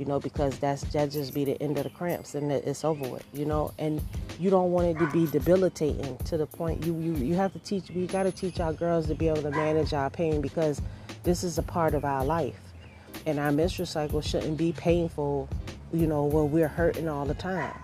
you 0.00 0.06
know, 0.06 0.18
because 0.18 0.58
that's 0.58 0.80
that 0.94 1.10
just 1.10 1.34
be 1.34 1.44
the 1.44 1.60
end 1.62 1.76
of 1.76 1.84
the 1.84 1.90
cramps 1.90 2.34
and 2.34 2.50
it's 2.50 2.86
over 2.86 3.06
with, 3.06 3.26
you 3.34 3.44
know, 3.44 3.70
and 3.78 4.00
you 4.38 4.48
don't 4.48 4.72
want 4.72 4.86
it 4.86 4.98
to 4.98 5.06
be 5.10 5.26
debilitating 5.26 6.16
to 6.24 6.38
the 6.38 6.46
point 6.46 6.86
you 6.86 6.98
you, 6.98 7.14
you 7.16 7.34
have 7.34 7.52
to 7.52 7.58
teach 7.58 7.90
we 7.90 8.06
got 8.06 8.22
to 8.22 8.32
teach 8.32 8.60
our 8.60 8.72
girls 8.72 9.06
to 9.08 9.14
be 9.14 9.28
able 9.28 9.42
to 9.42 9.50
manage 9.50 9.92
our 9.92 10.08
pain 10.08 10.40
because 10.40 10.80
this 11.22 11.44
is 11.44 11.58
a 11.58 11.62
part 11.62 11.94
of 11.94 12.04
our 12.04 12.24
life. 12.24 12.60
And 13.26 13.38
our 13.38 13.52
menstrual 13.52 13.86
cycle 13.86 14.20
shouldn't 14.20 14.56
be 14.56 14.72
painful, 14.72 15.48
you 15.92 16.06
know, 16.06 16.24
when 16.24 16.50
we're 16.50 16.68
hurting 16.68 17.08
all 17.08 17.24
the 17.24 17.34
time. 17.34 17.74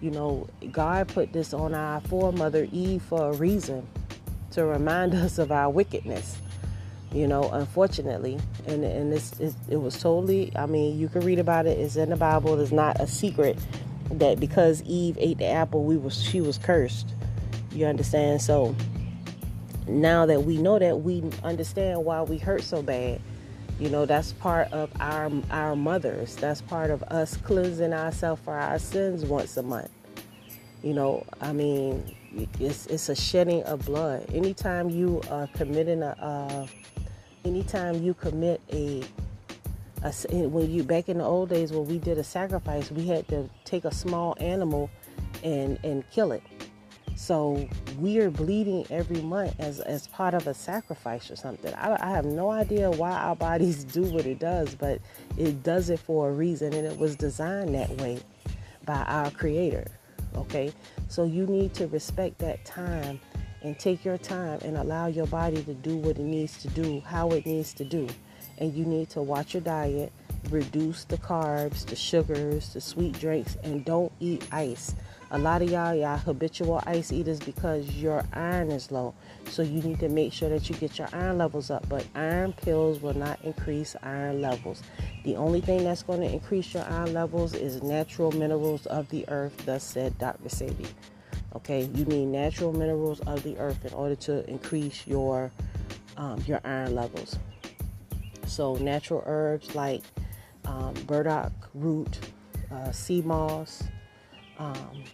You 0.00 0.10
know, 0.10 0.48
God 0.72 1.08
put 1.08 1.32
this 1.32 1.54
on 1.54 1.74
our 1.74 2.00
foremother 2.00 2.66
Eve 2.72 3.02
for 3.02 3.30
a 3.30 3.32
reason 3.32 3.86
to 4.52 4.64
remind 4.64 5.14
us 5.14 5.38
of 5.38 5.52
our 5.52 5.70
wickedness 5.70 6.38
you 7.14 7.26
know 7.26 7.50
unfortunately. 7.50 8.38
And 8.66 8.84
and 8.84 9.12
it's, 9.12 9.38
it, 9.38 9.54
it 9.68 9.76
was 9.76 10.00
totally 10.00 10.52
i 10.56 10.66
mean 10.66 10.98
you 10.98 11.08
can 11.08 11.22
read 11.22 11.38
about 11.38 11.66
it 11.66 11.78
it's 11.78 11.96
in 11.96 12.10
the 12.10 12.16
bible 12.16 12.58
it's 12.60 12.72
not 12.72 13.00
a 13.00 13.06
secret 13.06 13.58
that 14.10 14.40
because 14.40 14.82
eve 14.82 15.16
ate 15.20 15.38
the 15.38 15.46
apple 15.46 15.84
we 15.84 15.96
was 15.96 16.20
she 16.22 16.40
was 16.40 16.58
cursed. 16.58 17.08
You 17.72 17.86
understand? 17.86 18.42
So 18.42 18.74
now 20.00 20.26
that 20.26 20.44
we 20.44 20.58
know 20.58 20.78
that 20.78 21.00
we 21.02 21.22
understand 21.42 22.04
why 22.04 22.22
we 22.22 22.38
hurt 22.38 22.62
so 22.62 22.82
bad. 22.82 23.20
You 23.78 23.90
know 23.90 24.06
that's 24.06 24.32
part 24.34 24.72
of 24.72 24.90
our 25.00 25.30
our 25.50 25.74
mothers. 25.74 26.36
That's 26.36 26.60
part 26.62 26.90
of 26.90 27.02
us 27.04 27.36
cleansing 27.36 27.92
ourselves 27.92 28.40
for 28.44 28.54
our 28.54 28.78
sins 28.78 29.24
once 29.24 29.56
a 29.56 29.62
month. 29.62 29.90
You 30.82 30.94
know 30.94 31.24
i 31.40 31.52
mean 31.52 32.14
it's 32.60 32.86
it's 32.86 33.08
a 33.08 33.16
shedding 33.16 33.62
of 33.64 33.84
blood. 33.86 34.26
Anytime 34.32 34.90
you 34.90 35.20
are 35.30 35.46
committing 35.48 36.02
a, 36.02 36.16
a 36.20 36.68
anytime 37.44 38.02
you 38.02 38.14
commit 38.14 38.60
a, 38.72 39.02
a 40.02 40.12
when 40.46 40.70
you 40.70 40.82
back 40.82 41.08
in 41.08 41.18
the 41.18 41.24
old 41.24 41.48
days 41.48 41.72
when 41.72 41.86
we 41.86 41.98
did 41.98 42.18
a 42.18 42.24
sacrifice, 42.24 42.90
we 42.90 43.06
had 43.06 43.26
to 43.28 43.48
take 43.64 43.84
a 43.84 43.92
small 43.92 44.36
animal 44.40 44.90
and 45.42 45.78
and 45.84 46.08
kill 46.10 46.32
it. 46.32 46.42
So 47.14 47.68
we 47.98 48.18
are 48.20 48.30
bleeding 48.30 48.86
every 48.90 49.20
month 49.20 49.54
as 49.58 49.80
as 49.80 50.06
part 50.08 50.34
of 50.34 50.46
a 50.46 50.54
sacrifice 50.54 51.30
or 51.30 51.36
something. 51.36 51.72
I, 51.74 51.96
I 52.00 52.10
have 52.10 52.24
no 52.24 52.50
idea 52.50 52.90
why 52.90 53.12
our 53.12 53.36
bodies 53.36 53.84
do 53.98 54.02
what 54.02 54.26
it 54.26 54.38
does, 54.38 54.74
but 54.74 55.00
it 55.36 55.62
does 55.62 55.90
it 55.90 56.00
for 56.00 56.30
a 56.30 56.32
reason, 56.32 56.72
and 56.72 56.86
it 56.86 56.98
was 56.98 57.16
designed 57.16 57.74
that 57.74 57.90
way 57.98 58.20
by 58.84 59.02
our 59.02 59.30
Creator. 59.30 59.86
Okay, 60.34 60.72
so 61.08 61.24
you 61.24 61.46
need 61.46 61.74
to 61.74 61.86
respect 61.88 62.38
that 62.38 62.64
time 62.64 63.20
and 63.62 63.78
take 63.78 64.04
your 64.04 64.18
time 64.18 64.58
and 64.62 64.76
allow 64.76 65.06
your 65.06 65.26
body 65.26 65.62
to 65.62 65.74
do 65.74 65.96
what 65.96 66.18
it 66.18 66.22
needs 66.22 66.60
to 66.62 66.68
do, 66.68 67.00
how 67.06 67.28
it 67.30 67.46
needs 67.46 67.72
to 67.74 67.84
do. 67.84 68.08
And 68.58 68.74
you 68.74 68.84
need 68.84 69.10
to 69.10 69.22
watch 69.22 69.54
your 69.54 69.60
diet, 69.60 70.12
reduce 70.50 71.04
the 71.04 71.18
carbs, 71.18 71.86
the 71.86 71.96
sugars, 71.96 72.72
the 72.72 72.80
sweet 72.80 73.18
drinks, 73.18 73.56
and 73.62 73.84
don't 73.84 74.12
eat 74.20 74.46
ice. 74.52 74.94
A 75.34 75.38
lot 75.38 75.62
of 75.62 75.70
y'all, 75.70 75.94
y'all 75.94 76.18
habitual 76.18 76.82
ice 76.86 77.10
eaters 77.10 77.40
because 77.40 77.88
your 77.96 78.22
iron 78.34 78.70
is 78.70 78.92
low. 78.92 79.14
So 79.48 79.62
you 79.62 79.80
need 79.80 79.98
to 80.00 80.10
make 80.10 80.30
sure 80.30 80.50
that 80.50 80.68
you 80.68 80.76
get 80.76 80.98
your 80.98 81.08
iron 81.10 81.38
levels 81.38 81.70
up. 81.70 81.88
But 81.88 82.06
iron 82.14 82.52
pills 82.52 83.00
will 83.00 83.16
not 83.16 83.42
increase 83.42 83.96
iron 84.02 84.42
levels. 84.42 84.82
The 85.24 85.36
only 85.36 85.62
thing 85.62 85.84
that's 85.84 86.02
going 86.02 86.20
to 86.20 86.30
increase 86.30 86.74
your 86.74 86.84
iron 86.84 87.14
levels 87.14 87.54
is 87.54 87.82
natural 87.82 88.30
minerals 88.32 88.84
of 88.84 89.08
the 89.08 89.26
earth, 89.30 89.56
thus 89.64 89.82
said 89.82 90.18
Dr. 90.18 90.50
Sebi. 90.50 90.86
Okay, 91.56 91.84
you 91.94 92.04
need 92.04 92.26
natural 92.26 92.74
minerals 92.74 93.20
of 93.20 93.42
the 93.42 93.56
earth 93.56 93.86
in 93.86 93.94
order 93.94 94.16
to 94.16 94.46
increase 94.50 95.06
your 95.06 95.50
um, 96.18 96.44
your 96.46 96.60
iron 96.62 96.94
levels. 96.94 97.38
So 98.46 98.74
natural 98.74 99.22
herbs 99.24 99.74
like 99.74 100.02
um, 100.66 100.92
burdock 101.06 101.52
root, 101.72 102.18
uh, 102.70 102.92
sea 102.92 103.22
moss, 103.22 103.82
um, 104.58 105.04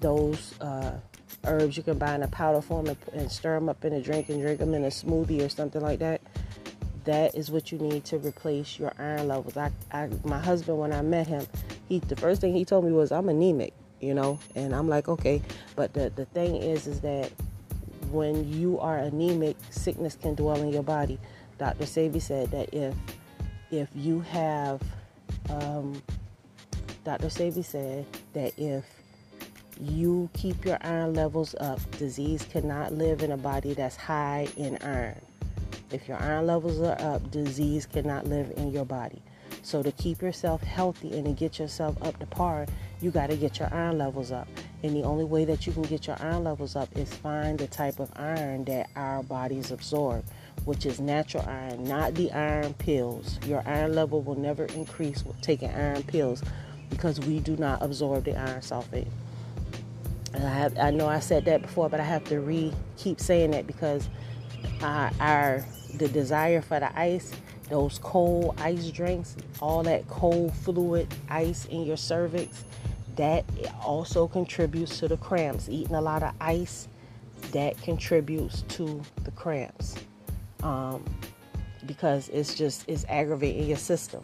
those 0.00 0.58
uh, 0.60 0.98
herbs 1.44 1.76
you 1.76 1.82
can 1.82 1.98
buy 1.98 2.14
in 2.14 2.22
a 2.22 2.28
powder 2.28 2.60
form 2.60 2.86
and, 2.86 2.96
and 3.12 3.30
stir 3.30 3.54
them 3.54 3.68
up 3.68 3.84
in 3.84 3.92
a 3.92 4.00
drink 4.00 4.28
and 4.28 4.40
drink 4.40 4.58
them 4.58 4.74
in 4.74 4.84
a 4.84 4.88
smoothie 4.88 5.44
or 5.44 5.48
something 5.48 5.82
like 5.82 5.98
that. 6.00 6.20
That 7.04 7.34
is 7.34 7.50
what 7.50 7.70
you 7.70 7.78
need 7.78 8.04
to 8.06 8.18
replace 8.18 8.78
your 8.78 8.92
iron 8.98 9.28
levels. 9.28 9.56
I, 9.56 9.70
I 9.92 10.08
my 10.24 10.40
husband, 10.40 10.78
when 10.78 10.92
I 10.92 11.02
met 11.02 11.26
him, 11.26 11.46
he 11.88 12.00
the 12.00 12.16
first 12.16 12.40
thing 12.40 12.52
he 12.52 12.64
told 12.64 12.84
me 12.84 12.92
was, 12.92 13.12
"I'm 13.12 13.28
anemic." 13.28 13.72
you 14.00 14.14
know 14.14 14.38
and 14.54 14.74
i'm 14.74 14.88
like 14.88 15.08
okay 15.08 15.42
but 15.74 15.92
the, 15.94 16.10
the 16.16 16.24
thing 16.26 16.56
is 16.56 16.86
is 16.86 17.00
that 17.00 17.30
when 18.10 18.50
you 18.52 18.78
are 18.78 18.98
anemic 18.98 19.56
sickness 19.70 20.16
can 20.20 20.34
dwell 20.34 20.60
in 20.60 20.68
your 20.68 20.82
body 20.82 21.18
dr 21.58 21.84
Sebi 21.84 22.20
said 22.20 22.50
that 22.50 22.72
if 22.72 22.94
if 23.70 23.88
you 23.94 24.20
have 24.20 24.80
um, 25.50 26.00
dr 27.06 27.28
Sebi 27.28 27.64
said 27.64 28.04
that 28.32 28.52
if 28.58 28.84
you 29.80 30.28
keep 30.34 30.64
your 30.64 30.76
iron 30.80 31.14
levels 31.14 31.54
up 31.60 31.78
disease 31.98 32.44
cannot 32.50 32.92
live 32.92 33.22
in 33.22 33.30
a 33.30 33.36
body 33.36 33.74
that's 33.74 33.94
high 33.94 34.48
in 34.56 34.76
iron 34.82 35.20
if 35.92 36.08
your 36.08 36.18
iron 36.18 36.48
levels 36.48 36.80
are 36.80 37.00
up 37.00 37.30
disease 37.30 37.86
cannot 37.86 38.26
live 38.26 38.52
in 38.56 38.72
your 38.72 38.84
body 38.84 39.22
so 39.62 39.84
to 39.84 39.92
keep 39.92 40.20
yourself 40.20 40.60
healthy 40.62 41.16
and 41.16 41.24
to 41.26 41.32
get 41.32 41.60
yourself 41.60 41.96
up 42.02 42.18
to 42.18 42.26
par 42.26 42.66
you 43.00 43.10
got 43.10 43.28
to 43.28 43.36
get 43.36 43.58
your 43.58 43.72
iron 43.72 43.98
levels 43.98 44.32
up. 44.32 44.48
And 44.82 44.96
the 44.96 45.02
only 45.02 45.24
way 45.24 45.44
that 45.44 45.66
you 45.66 45.72
can 45.72 45.82
get 45.82 46.06
your 46.06 46.16
iron 46.20 46.44
levels 46.44 46.76
up 46.76 46.88
is 46.96 47.12
find 47.12 47.58
the 47.58 47.66
type 47.66 47.98
of 47.98 48.10
iron 48.16 48.64
that 48.64 48.88
our 48.96 49.22
bodies 49.22 49.70
absorb, 49.70 50.24
which 50.64 50.86
is 50.86 51.00
natural 51.00 51.44
iron, 51.46 51.84
not 51.84 52.14
the 52.14 52.32
iron 52.32 52.72
pills. 52.74 53.38
Your 53.46 53.62
iron 53.66 53.94
level 53.94 54.22
will 54.22 54.38
never 54.38 54.64
increase 54.66 55.24
with 55.24 55.40
taking 55.40 55.70
iron 55.70 56.02
pills 56.04 56.42
because 56.90 57.20
we 57.20 57.40
do 57.40 57.56
not 57.56 57.82
absorb 57.82 58.24
the 58.24 58.36
iron 58.36 58.60
sulfate. 58.60 59.08
I, 60.34 60.38
have, 60.38 60.78
I 60.78 60.90
know 60.90 61.06
I 61.06 61.20
said 61.20 61.44
that 61.46 61.62
before, 61.62 61.88
but 61.88 62.00
I 62.00 62.04
have 62.04 62.24
to 62.24 62.40
re 62.40 62.72
keep 62.96 63.20
saying 63.20 63.52
that 63.52 63.66
because 63.66 64.08
our, 64.82 65.10
our 65.20 65.64
the 65.94 66.08
desire 66.08 66.60
for 66.60 66.80
the 66.80 66.98
ice, 66.98 67.32
those 67.70 67.98
cold 67.98 68.54
ice 68.60 68.90
drinks, 68.90 69.36
all 69.60 69.82
that 69.84 70.06
cold 70.08 70.54
fluid 70.54 71.12
ice 71.30 71.64
in 71.66 71.84
your 71.84 71.96
cervix, 71.96 72.64
that 73.16 73.44
also 73.82 74.26
contributes 74.28 74.98
to 74.98 75.08
the 75.08 75.16
cramps. 75.16 75.68
Eating 75.68 75.94
a 75.94 76.00
lot 76.00 76.22
of 76.22 76.34
ice, 76.40 76.88
that 77.52 77.80
contributes 77.82 78.62
to 78.62 79.00
the 79.24 79.30
cramps 79.32 79.94
um, 80.62 81.02
because 81.86 82.28
it's 82.30 82.54
just 82.54 82.84
it's 82.88 83.04
aggravating 83.08 83.66
your 83.66 83.76
system. 83.76 84.22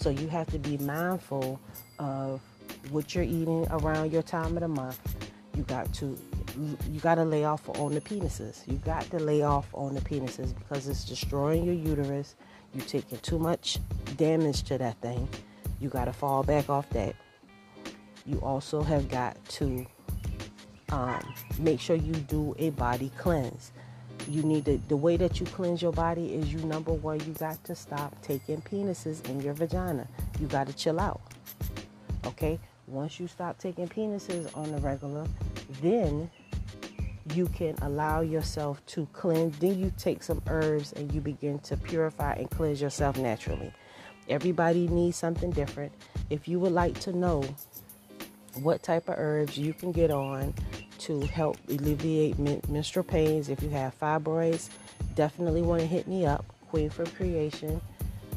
So 0.00 0.08
you 0.08 0.28
have 0.28 0.46
to 0.52 0.58
be 0.58 0.78
mindful 0.78 1.60
of 1.98 2.40
what 2.90 3.14
you're 3.14 3.22
eating 3.22 3.66
around 3.70 4.12
your 4.12 4.22
time 4.22 4.56
of 4.56 4.60
the 4.60 4.68
month. 4.68 4.98
You 5.54 5.62
got 5.64 5.92
to 5.94 6.18
you 6.90 7.00
got 7.00 7.16
to 7.16 7.24
lay 7.24 7.44
off 7.44 7.68
on 7.78 7.92
the 7.92 8.00
penises. 8.00 8.66
You 8.66 8.78
got 8.78 9.02
to 9.10 9.18
lay 9.18 9.42
off 9.42 9.66
on 9.74 9.94
the 9.94 10.00
penises 10.00 10.54
because 10.58 10.88
it's 10.88 11.04
destroying 11.04 11.64
your 11.64 11.74
uterus. 11.74 12.34
You're 12.72 12.86
taking 12.86 13.18
too 13.18 13.38
much 13.38 13.78
damage 14.16 14.62
to 14.64 14.78
that 14.78 14.98
thing. 15.02 15.28
You 15.80 15.90
got 15.90 16.06
to 16.06 16.14
fall 16.14 16.42
back 16.44 16.70
off 16.70 16.88
that 16.90 17.14
you 18.24 18.38
also 18.40 18.82
have 18.82 19.06
got 19.08 19.36
to 19.48 19.84
um, 20.92 21.34
make 21.58 21.78
sure 21.78 21.96
you 21.96 22.14
do 22.14 22.54
a 22.58 22.70
body 22.70 23.12
cleanse. 23.18 23.72
You 24.30 24.44
need 24.44 24.64
to, 24.66 24.80
the 24.86 24.96
way 24.96 25.16
that 25.16 25.40
you 25.40 25.46
cleanse 25.46 25.82
your 25.82 25.90
body 25.92 26.34
is 26.34 26.52
you 26.52 26.60
number 26.60 26.92
one, 26.92 27.18
you 27.26 27.32
got 27.32 27.62
to 27.64 27.74
stop 27.74 28.14
taking 28.22 28.62
penises 28.62 29.28
in 29.28 29.40
your 29.40 29.54
vagina. 29.54 30.06
You 30.38 30.46
got 30.46 30.68
to 30.68 30.72
chill 30.72 31.00
out. 31.00 31.20
Okay? 32.24 32.60
Once 32.86 33.18
you 33.18 33.26
stop 33.26 33.58
taking 33.58 33.88
penises 33.88 34.56
on 34.56 34.70
the 34.70 34.78
regular, 34.78 35.26
then 35.82 36.30
you 37.34 37.46
can 37.48 37.74
allow 37.82 38.20
yourself 38.20 38.80
to 38.86 39.04
cleanse. 39.12 39.58
Then 39.58 39.76
you 39.80 39.92
take 39.98 40.22
some 40.22 40.40
herbs 40.46 40.92
and 40.92 41.12
you 41.12 41.20
begin 41.20 41.58
to 41.60 41.76
purify 41.76 42.34
and 42.34 42.48
cleanse 42.48 42.80
yourself 42.80 43.18
naturally. 43.18 43.72
Everybody 44.28 44.86
needs 44.86 45.16
something 45.16 45.50
different. 45.50 45.90
If 46.30 46.46
you 46.46 46.60
would 46.60 46.72
like 46.72 47.00
to 47.00 47.12
know 47.12 47.42
what 48.62 48.84
type 48.84 49.08
of 49.08 49.16
herbs 49.18 49.58
you 49.58 49.74
can 49.74 49.90
get 49.90 50.12
on 50.12 50.54
to 51.00 51.20
help 51.20 51.56
alleviate 51.68 52.38
menstrual 52.38 53.04
pains. 53.04 53.48
If 53.48 53.62
you 53.62 53.70
have 53.70 53.98
fibroids, 53.98 54.68
definitely 55.14 55.62
want 55.62 55.80
to 55.80 55.86
hit 55.86 56.06
me 56.06 56.26
up, 56.26 56.44
Queen 56.70 56.90
for 56.90 57.04
Creation, 57.06 57.80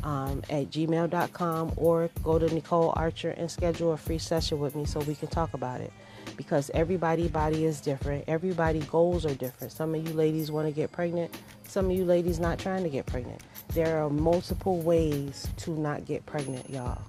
um, 0.03 0.43
at 0.49 0.69
gmail.com 0.69 1.73
or 1.77 2.09
go 2.23 2.39
to 2.39 2.53
Nicole 2.53 2.93
Archer 2.95 3.31
and 3.31 3.49
schedule 3.49 3.93
a 3.93 3.97
free 3.97 4.17
session 4.17 4.59
with 4.59 4.75
me 4.75 4.85
so 4.85 4.99
we 5.01 5.15
can 5.15 5.27
talk 5.27 5.53
about 5.53 5.81
it. 5.81 5.91
Because 6.37 6.71
everybody 6.73 7.27
body 7.27 7.65
is 7.65 7.79
different. 7.81 8.23
Everybody 8.27 8.79
goals 8.79 9.25
are 9.25 9.35
different. 9.35 9.71
Some 9.71 9.93
of 9.93 10.07
you 10.07 10.13
ladies 10.13 10.49
want 10.49 10.67
to 10.67 10.73
get 10.73 10.91
pregnant. 10.91 11.35
Some 11.67 11.87
of 11.87 11.91
you 11.91 12.05
ladies 12.05 12.39
not 12.39 12.59
trying 12.59 12.83
to 12.83 12.89
get 12.89 13.05
pregnant. 13.05 13.41
There 13.69 14.03
are 14.03 14.09
multiple 14.09 14.79
ways 14.79 15.47
to 15.57 15.71
not 15.71 16.05
get 16.05 16.25
pregnant, 16.25 16.69
y'all. 16.69 17.01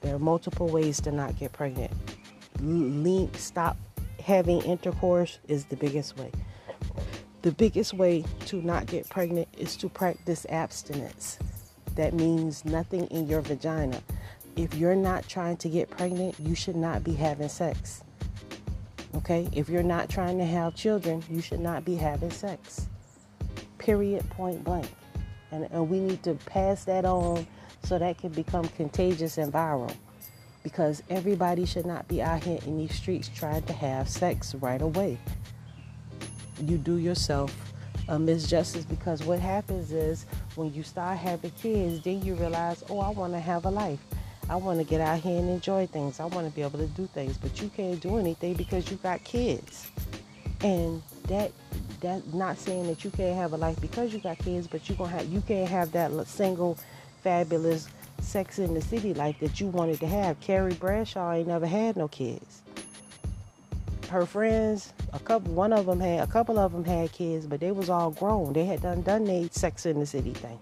There 0.00 0.14
are 0.14 0.18
multiple 0.18 0.68
ways 0.68 1.00
to 1.02 1.12
not 1.12 1.38
get 1.38 1.52
pregnant. 1.52 1.92
Lean, 2.60 3.32
stop 3.34 3.76
having 4.24 4.62
intercourse 4.62 5.38
is 5.48 5.66
the 5.66 5.76
biggest 5.76 6.16
way. 6.16 6.30
The 7.42 7.52
biggest 7.52 7.92
way 7.92 8.24
to 8.46 8.62
not 8.62 8.86
get 8.86 9.08
pregnant 9.10 9.48
is 9.58 9.76
to 9.76 9.88
practice 9.88 10.46
abstinence. 10.48 11.38
that 11.94 12.14
means 12.14 12.64
nothing 12.64 13.06
in 13.08 13.28
your 13.28 13.40
vagina. 13.40 14.02
If 14.56 14.74
you're 14.74 14.96
not 14.96 15.28
trying 15.28 15.58
to 15.58 15.68
get 15.68 15.90
pregnant, 15.90 16.34
you 16.40 16.54
should 16.54 16.74
not 16.74 17.04
be 17.04 17.12
having 17.12 17.48
sex. 17.48 18.02
Okay? 19.14 19.48
If 19.52 19.68
you're 19.68 19.84
not 19.84 20.08
trying 20.08 20.38
to 20.38 20.44
have 20.44 20.74
children, 20.74 21.22
you 21.30 21.40
should 21.40 21.60
not 21.60 21.84
be 21.84 21.94
having 21.94 22.30
sex. 22.30 22.88
Period, 23.78 24.28
point 24.30 24.64
blank. 24.64 24.88
And, 25.52 25.68
and 25.70 25.88
we 25.88 26.00
need 26.00 26.22
to 26.24 26.34
pass 26.46 26.84
that 26.86 27.04
on 27.04 27.46
so 27.84 27.98
that 27.98 28.18
can 28.18 28.30
become 28.30 28.66
contagious 28.68 29.38
and 29.38 29.52
viral. 29.52 29.94
Because 30.64 31.02
everybody 31.08 31.64
should 31.64 31.86
not 31.86 32.08
be 32.08 32.20
out 32.20 32.42
here 32.42 32.58
in 32.66 32.78
these 32.78 32.94
streets 32.94 33.28
trying 33.28 33.62
to 33.62 33.72
have 33.72 34.08
sex 34.08 34.54
right 34.56 34.82
away. 34.82 35.18
You 36.60 36.76
do 36.78 36.96
yourself 36.96 37.54
a 38.08 38.16
misjustice 38.16 38.88
because 38.88 39.22
what 39.24 39.38
happens 39.38 39.92
is 39.92 40.26
when 40.56 40.74
you 40.74 40.82
start 40.82 41.18
having 41.18 41.50
kids, 41.52 42.02
then 42.02 42.22
you 42.22 42.34
realize, 42.34 42.82
oh, 42.90 42.98
I 42.98 43.10
want 43.10 43.32
to 43.34 43.40
have 43.40 43.64
a 43.64 43.70
life. 43.70 44.00
I 44.48 44.56
want 44.56 44.78
to 44.78 44.84
get 44.84 45.00
out 45.00 45.20
here 45.20 45.38
and 45.38 45.48
enjoy 45.48 45.86
things. 45.86 46.20
I 46.20 46.26
want 46.26 46.46
to 46.46 46.54
be 46.54 46.62
able 46.62 46.78
to 46.78 46.86
do 46.88 47.06
things, 47.06 47.38
but 47.38 47.62
you 47.62 47.70
can't 47.70 47.98
do 48.00 48.18
anything 48.18 48.54
because 48.54 48.90
you 48.90 48.98
got 48.98 49.24
kids. 49.24 49.90
And 50.62 51.02
that 51.28 51.52
that 52.00 52.34
not 52.34 52.58
saying 52.58 52.86
that 52.88 53.04
you 53.04 53.10
can't 53.10 53.36
have 53.36 53.54
a 53.54 53.56
life 53.56 53.80
because 53.80 54.12
you 54.12 54.18
got 54.18 54.38
kids, 54.38 54.66
but 54.66 54.88
you 54.88 54.94
gonna 54.96 55.10
have 55.10 55.26
you 55.26 55.40
can't 55.40 55.68
have 55.68 55.92
that 55.92 56.26
single 56.26 56.78
fabulous 57.24 57.88
sex 58.20 58.58
in 58.58 58.74
the 58.74 58.82
city 58.82 59.14
life 59.14 59.38
that 59.40 59.58
you 59.58 59.66
wanted 59.68 59.98
to 59.98 60.06
have. 60.06 60.38
Carrie 60.40 60.74
Bradshaw 60.74 61.32
ain't 61.32 61.48
never 61.48 61.66
had 61.66 61.96
no 61.96 62.06
kids. 62.06 62.60
Her 64.10 64.26
friends, 64.26 64.92
a 65.14 65.18
couple, 65.18 65.54
one 65.54 65.72
of 65.72 65.86
them 65.86 66.00
had, 66.00 66.20
a 66.20 66.30
couple 66.30 66.58
of 66.58 66.72
them 66.72 66.84
had 66.84 67.10
kids, 67.12 67.46
but 67.46 67.60
they 67.60 67.72
was 67.72 67.88
all 67.88 68.10
grown. 68.10 68.52
They 68.52 68.66
had 68.66 68.82
done 68.82 69.00
done 69.00 69.24
their 69.24 69.48
sex 69.50 69.86
in 69.86 69.98
the 69.98 70.06
city 70.06 70.34
thing. 70.34 70.58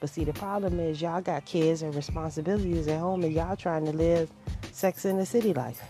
But 0.00 0.10
see, 0.10 0.22
the 0.22 0.32
problem 0.32 0.78
is 0.78 1.02
y'all 1.02 1.20
got 1.20 1.44
kids 1.44 1.82
and 1.82 1.92
responsibilities 1.92 2.86
at 2.86 3.00
home, 3.00 3.24
and 3.24 3.32
y'all 3.32 3.56
trying 3.56 3.84
to 3.84 3.92
live 3.92 4.30
sex 4.70 5.04
in 5.04 5.18
the 5.18 5.26
city 5.26 5.52
life. 5.52 5.82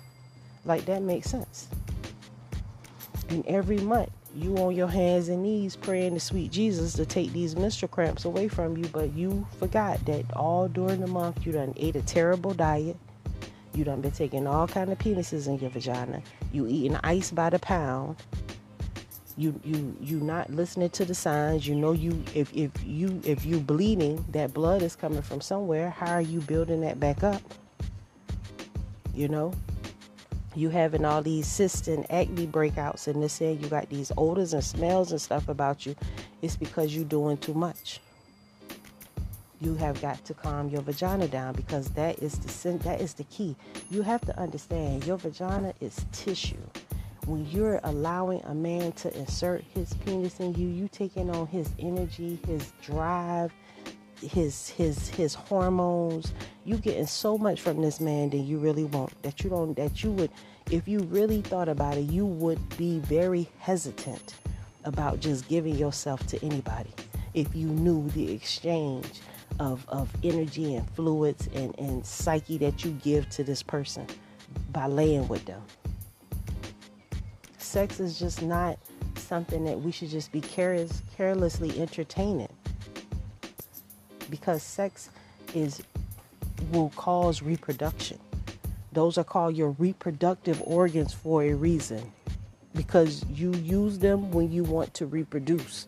Like 0.65 0.87
that 0.87 1.03
makes 1.03 1.29
sense. 1.29 1.69
And 3.29 3.45
every 3.47 3.79
month 3.79 4.11
you 4.39 4.57
on 4.59 4.75
your 4.75 4.89
hands 4.89 5.29
and 5.29 5.43
knees 5.43 5.77
praying 5.77 6.15
to 6.15 6.21
sweet 6.21 6.51
Jesus 6.51 6.93
to 6.95 7.05
take 7.05 7.33
these 7.33 7.57
menstrual 7.57 7.89
cramps 7.89 8.25
away 8.25 8.49
from 8.49 8.77
you, 8.77 8.87
but 8.89 9.13
you 9.13 9.47
forgot 9.59 10.05
that 10.07 10.25
all 10.35 10.69
during 10.69 11.01
the 11.01 11.07
month 11.07 11.45
you 11.45 11.53
done 11.53 11.75
ate 11.77 11.97
a 11.97 12.03
terrible 12.03 12.55
diet. 12.55 12.97
You 13.75 13.85
done 13.85 14.01
been 14.01 14.13
taking 14.13 14.47
all 14.47 14.67
kind 14.67 14.91
of 14.91 14.99
penises 14.99 15.47
in 15.47 15.59
your 15.59 15.71
vagina. 15.71 16.23
You 16.53 16.67
eating 16.67 16.99
ice 17.05 17.31
by 17.31 17.51
the 17.51 17.59
pound. 17.59 18.17
You 19.37 19.59
you 19.63 19.97
you 20.01 20.19
not 20.19 20.51
listening 20.51 20.91
to 20.91 21.05
the 21.05 21.15
signs. 21.15 21.67
You 21.67 21.75
know 21.75 21.93
you 21.93 22.23
if 22.35 22.53
if 22.57 22.73
you 22.85 23.21
if 23.25 23.45
you 23.47 23.61
bleeding, 23.61 24.25
that 24.33 24.53
blood 24.53 24.83
is 24.83 24.97
coming 24.97 25.23
from 25.23 25.41
somewhere. 25.41 25.91
How 25.91 26.15
are 26.15 26.21
you 26.21 26.41
building 26.41 26.81
that 26.81 26.99
back 26.99 27.23
up? 27.23 27.43
You 29.15 29.29
know, 29.29 29.53
you 30.59 30.69
having 30.71 31.05
all 31.05 31.23
these 31.23 31.47
cysts 31.47 31.87
and 31.87 32.11
acne 32.11 32.47
breakouts 32.47 33.07
and 33.07 33.23
this 33.23 33.35
saying 33.35 33.61
you 33.61 33.69
got 33.69 33.89
these 33.89 34.11
odors 34.17 34.53
and 34.53 34.65
smells 34.65 35.13
and 35.13 35.21
stuff 35.21 35.49
about 35.49 35.87
you, 35.87 35.95
it's 36.43 36.57
because 36.57 36.95
you're 36.95 37.05
doing 37.05 37.37
too 37.37 37.55
much. 37.55 38.01
You 39.61 39.75
have 39.77 40.01
got 40.01 40.25
to 40.25 40.35
calm 40.35 40.69
your 40.69 40.83
vagina 40.83 41.29
down 41.29 41.55
because 41.55 41.89
that 41.91 42.19
is 42.21 42.39
the 42.39 42.79
that 42.79 43.01
is 43.01 43.15
the 43.15 43.25
key. 43.25 43.57
You 43.91 44.03
have 44.03 44.21
to 44.23 44.39
understand 44.39 45.05
your 45.05 45.17
vagina 45.17 45.75
is 45.81 46.05
tissue. 46.13 46.57
When 47.27 47.47
you're 47.51 47.81
allowing 47.85 48.41
a 48.45 48.55
man 48.55 48.93
to 48.93 49.17
insert 49.17 49.63
his 49.75 49.93
penis 50.05 50.41
in 50.41 50.55
you, 50.55 50.69
you 50.69 50.89
taking 50.89 51.29
on 51.31 51.47
his 51.49 51.69
energy, 51.79 52.39
his 52.47 52.73
drive, 52.83 53.53
his 54.21 54.69
his 54.69 55.09
his 55.09 55.35
hormones. 55.35 56.33
You 56.65 56.77
getting 56.77 57.07
so 57.07 57.39
much 57.39 57.61
from 57.61 57.81
this 57.81 58.01
man 58.01 58.31
that 58.31 58.39
you 58.39 58.59
really 58.59 58.85
want 58.85 59.23
that 59.23 59.43
you 59.43 59.51
don't 59.51 59.75
that 59.77 60.03
you 60.03 60.13
would 60.13 60.31
if 60.71 60.87
you 60.87 61.01
really 61.01 61.41
thought 61.41 61.69
about 61.69 61.97
it 61.97 62.03
you 62.03 62.27
would 62.27 62.77
be 62.77 62.99
very 62.99 63.49
hesitant 63.59 64.35
about 64.85 65.19
just 65.21 65.49
giving 65.49 65.75
yourself 65.75 66.27
to 66.27 66.43
anybody 66.45 66.91
if 67.35 67.55
you 67.55 67.67
knew 67.67 68.09
the 68.11 68.33
exchange 68.33 69.21
of, 69.61 69.85
of 69.89 70.11
energy 70.23 70.75
and 70.75 70.89
fluids 70.91 71.49
and, 71.55 71.79
and 71.79 72.05
psyche 72.05 72.59
that 72.59 72.85
you 72.85 72.93
give 73.03 73.29
to 73.31 73.45
this 73.45 73.63
person 73.63 74.07
by 74.73 74.87
laying 74.87 75.27
with 75.29 75.45
them. 75.45 75.63
Sex 77.59 78.01
is 78.01 78.19
just 78.19 78.43
not 78.43 78.79
something 79.17 79.65
that 79.65 79.81
we 79.81 79.91
should 79.91 80.09
just 80.09 80.33
be 80.33 80.41
careless, 80.41 81.03
carelessly 81.17 81.79
entertaining 81.81 82.49
because 84.31 84.63
sex 84.63 85.11
is 85.55 85.83
will 86.73 86.91
cause 86.97 87.43
reproduction. 87.43 88.19
Those 88.93 89.19
are 89.19 89.25
called 89.25 89.57
your 89.57 89.71
reproductive 89.79 90.61
organs 90.65 91.15
for 91.15 91.43
a 91.43 91.53
reason 91.55 92.13
because 92.75 93.25
you 93.29 93.53
use 93.55 93.99
them 93.99 94.31
when 94.31 94.51
you 94.51 94.65
want 94.65 94.95
to 94.95 95.07
reproduce. 95.07 95.87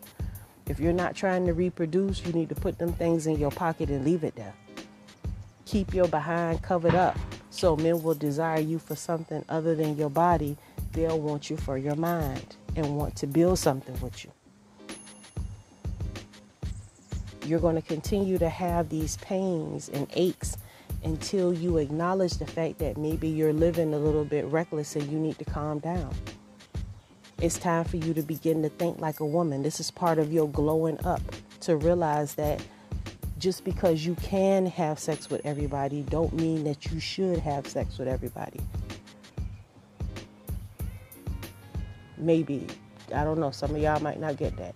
If 0.67 0.79
you're 0.79 0.93
not 0.93 1.15
trying 1.15 1.45
to 1.47 1.53
reproduce, 1.53 2.25
you 2.25 2.31
need 2.33 2.49
to 2.49 2.55
put 2.55 2.77
them 2.77 2.93
things 2.93 3.27
in 3.27 3.37
your 3.37 3.51
pocket 3.51 3.89
and 3.89 4.05
leave 4.05 4.23
it 4.23 4.35
there. 4.35 4.53
Keep 5.65 5.93
your 5.93 6.07
behind 6.07 6.61
covered 6.61 6.95
up 6.95 7.17
so 7.49 7.75
men 7.75 8.01
will 8.01 8.13
desire 8.13 8.59
you 8.59 8.79
for 8.79 8.95
something 8.95 9.43
other 9.49 9.75
than 9.75 9.97
your 9.97 10.09
body. 10.09 10.57
They'll 10.93 11.19
want 11.19 11.49
you 11.49 11.57
for 11.57 11.77
your 11.77 11.95
mind 11.95 12.55
and 12.75 12.97
want 12.97 13.15
to 13.17 13.27
build 13.27 13.59
something 13.59 13.99
with 14.01 14.23
you. 14.23 14.31
You're 17.45 17.59
going 17.59 17.75
to 17.75 17.81
continue 17.81 18.37
to 18.37 18.49
have 18.49 18.89
these 18.89 19.17
pains 19.17 19.89
and 19.89 20.07
aches 20.13 20.57
until 21.03 21.53
you 21.53 21.77
acknowledge 21.77 22.33
the 22.33 22.45
fact 22.45 22.79
that 22.79 22.97
maybe 22.97 23.27
you're 23.27 23.53
living 23.53 23.93
a 23.93 23.97
little 23.97 24.25
bit 24.25 24.45
reckless 24.45 24.95
and 24.95 25.11
you 25.11 25.17
need 25.17 25.37
to 25.39 25.45
calm 25.45 25.79
down. 25.79 26.13
It's 27.39 27.57
time 27.57 27.85
for 27.85 27.97
you 27.97 28.13
to 28.13 28.21
begin 28.21 28.61
to 28.61 28.69
think 28.69 28.99
like 28.99 29.19
a 29.19 29.25
woman. 29.25 29.63
This 29.63 29.79
is 29.79 29.89
part 29.89 30.19
of 30.19 30.31
your 30.31 30.47
glowing 30.47 31.03
up 31.05 31.21
to 31.61 31.75
realize 31.75 32.35
that 32.35 32.63
just 33.39 33.63
because 33.63 34.05
you 34.05 34.13
can 34.15 34.67
have 34.67 34.99
sex 34.99 35.27
with 35.29 35.43
everybody 35.43 36.03
don't 36.03 36.33
mean 36.33 36.63
that 36.65 36.91
you 36.91 36.99
should 36.99 37.39
have 37.39 37.65
sex 37.65 37.97
with 37.97 38.07
everybody. 38.07 38.59
Maybe 42.17 42.67
I 43.13 43.23
don't 43.23 43.39
know, 43.39 43.51
some 43.51 43.71
of 43.71 43.81
y'all 43.81 43.99
might 43.99 44.19
not 44.19 44.37
get 44.37 44.55
that. 44.57 44.75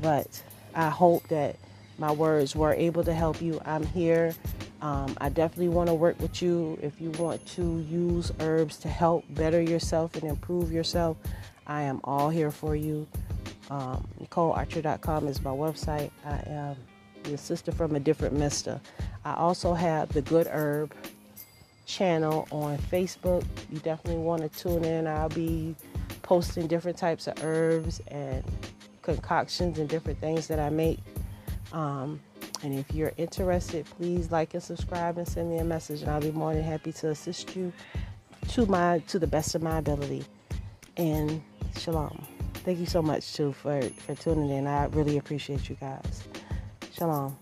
But 0.00 0.42
I 0.74 0.88
hope 0.88 1.26
that 1.28 1.56
my 1.98 2.12
words 2.12 2.56
were 2.56 2.74
able 2.74 3.04
to 3.04 3.14
help 3.14 3.40
you. 3.40 3.60
I'm 3.64 3.84
here. 3.84 4.34
Um, 4.82 5.16
I 5.20 5.28
definitely 5.28 5.68
want 5.68 5.88
to 5.88 5.94
work 5.94 6.20
with 6.20 6.42
you. 6.42 6.78
If 6.82 7.00
you 7.00 7.10
want 7.12 7.44
to 7.48 7.80
use 7.88 8.32
herbs 8.40 8.76
to 8.78 8.88
help 8.88 9.24
better 9.30 9.60
yourself 9.60 10.14
and 10.14 10.24
improve 10.24 10.72
yourself, 10.72 11.16
I 11.66 11.82
am 11.82 12.00
all 12.04 12.30
here 12.30 12.50
for 12.50 12.76
you. 12.76 13.06
Um, 13.70 14.06
NicoleArcher.com 14.20 15.28
is 15.28 15.42
my 15.42 15.50
website. 15.50 16.10
I 16.24 16.42
am 16.46 16.76
your 17.26 17.38
sister 17.38 17.72
from 17.72 17.96
a 17.96 18.00
different 18.00 18.34
mister. 18.34 18.80
I 19.24 19.34
also 19.34 19.72
have 19.72 20.10
the 20.12 20.20
Good 20.20 20.46
Herb 20.46 20.92
channel 21.86 22.46
on 22.50 22.76
Facebook. 22.78 23.44
You 23.70 23.78
definitely 23.78 24.22
want 24.22 24.42
to 24.42 24.48
tune 24.58 24.84
in. 24.84 25.06
I'll 25.06 25.28
be 25.28 25.74
posting 26.22 26.66
different 26.66 26.98
types 26.98 27.26
of 27.26 27.42
herbs 27.42 28.00
and 28.08 28.44
concoctions 29.02 29.78
and 29.78 29.88
different 29.88 30.18
things 30.20 30.46
that 30.48 30.58
I 30.58 30.70
make. 30.70 30.98
Um, 31.74 32.20
and 32.62 32.72
if 32.78 32.94
you're 32.94 33.12
interested, 33.16 33.84
please 33.84 34.30
like 34.30 34.54
and 34.54 34.62
subscribe 34.62 35.18
and 35.18 35.26
send 35.26 35.50
me 35.50 35.58
a 35.58 35.64
message, 35.64 36.02
and 36.02 36.10
I'll 36.10 36.20
be 36.20 36.30
more 36.30 36.54
than 36.54 36.62
happy 36.62 36.92
to 36.92 37.10
assist 37.10 37.54
you 37.56 37.72
to 38.50 38.66
my 38.66 39.00
to 39.08 39.18
the 39.18 39.26
best 39.26 39.54
of 39.54 39.62
my 39.62 39.78
ability. 39.78 40.24
And 40.96 41.42
shalom. 41.76 42.24
Thank 42.64 42.78
you 42.78 42.86
so 42.86 43.02
much 43.02 43.34
too 43.34 43.52
for 43.52 43.82
for 43.82 44.14
tuning 44.14 44.50
in. 44.50 44.66
I 44.68 44.86
really 44.86 45.18
appreciate 45.18 45.68
you 45.68 45.74
guys. 45.74 46.22
Shalom. 46.92 47.36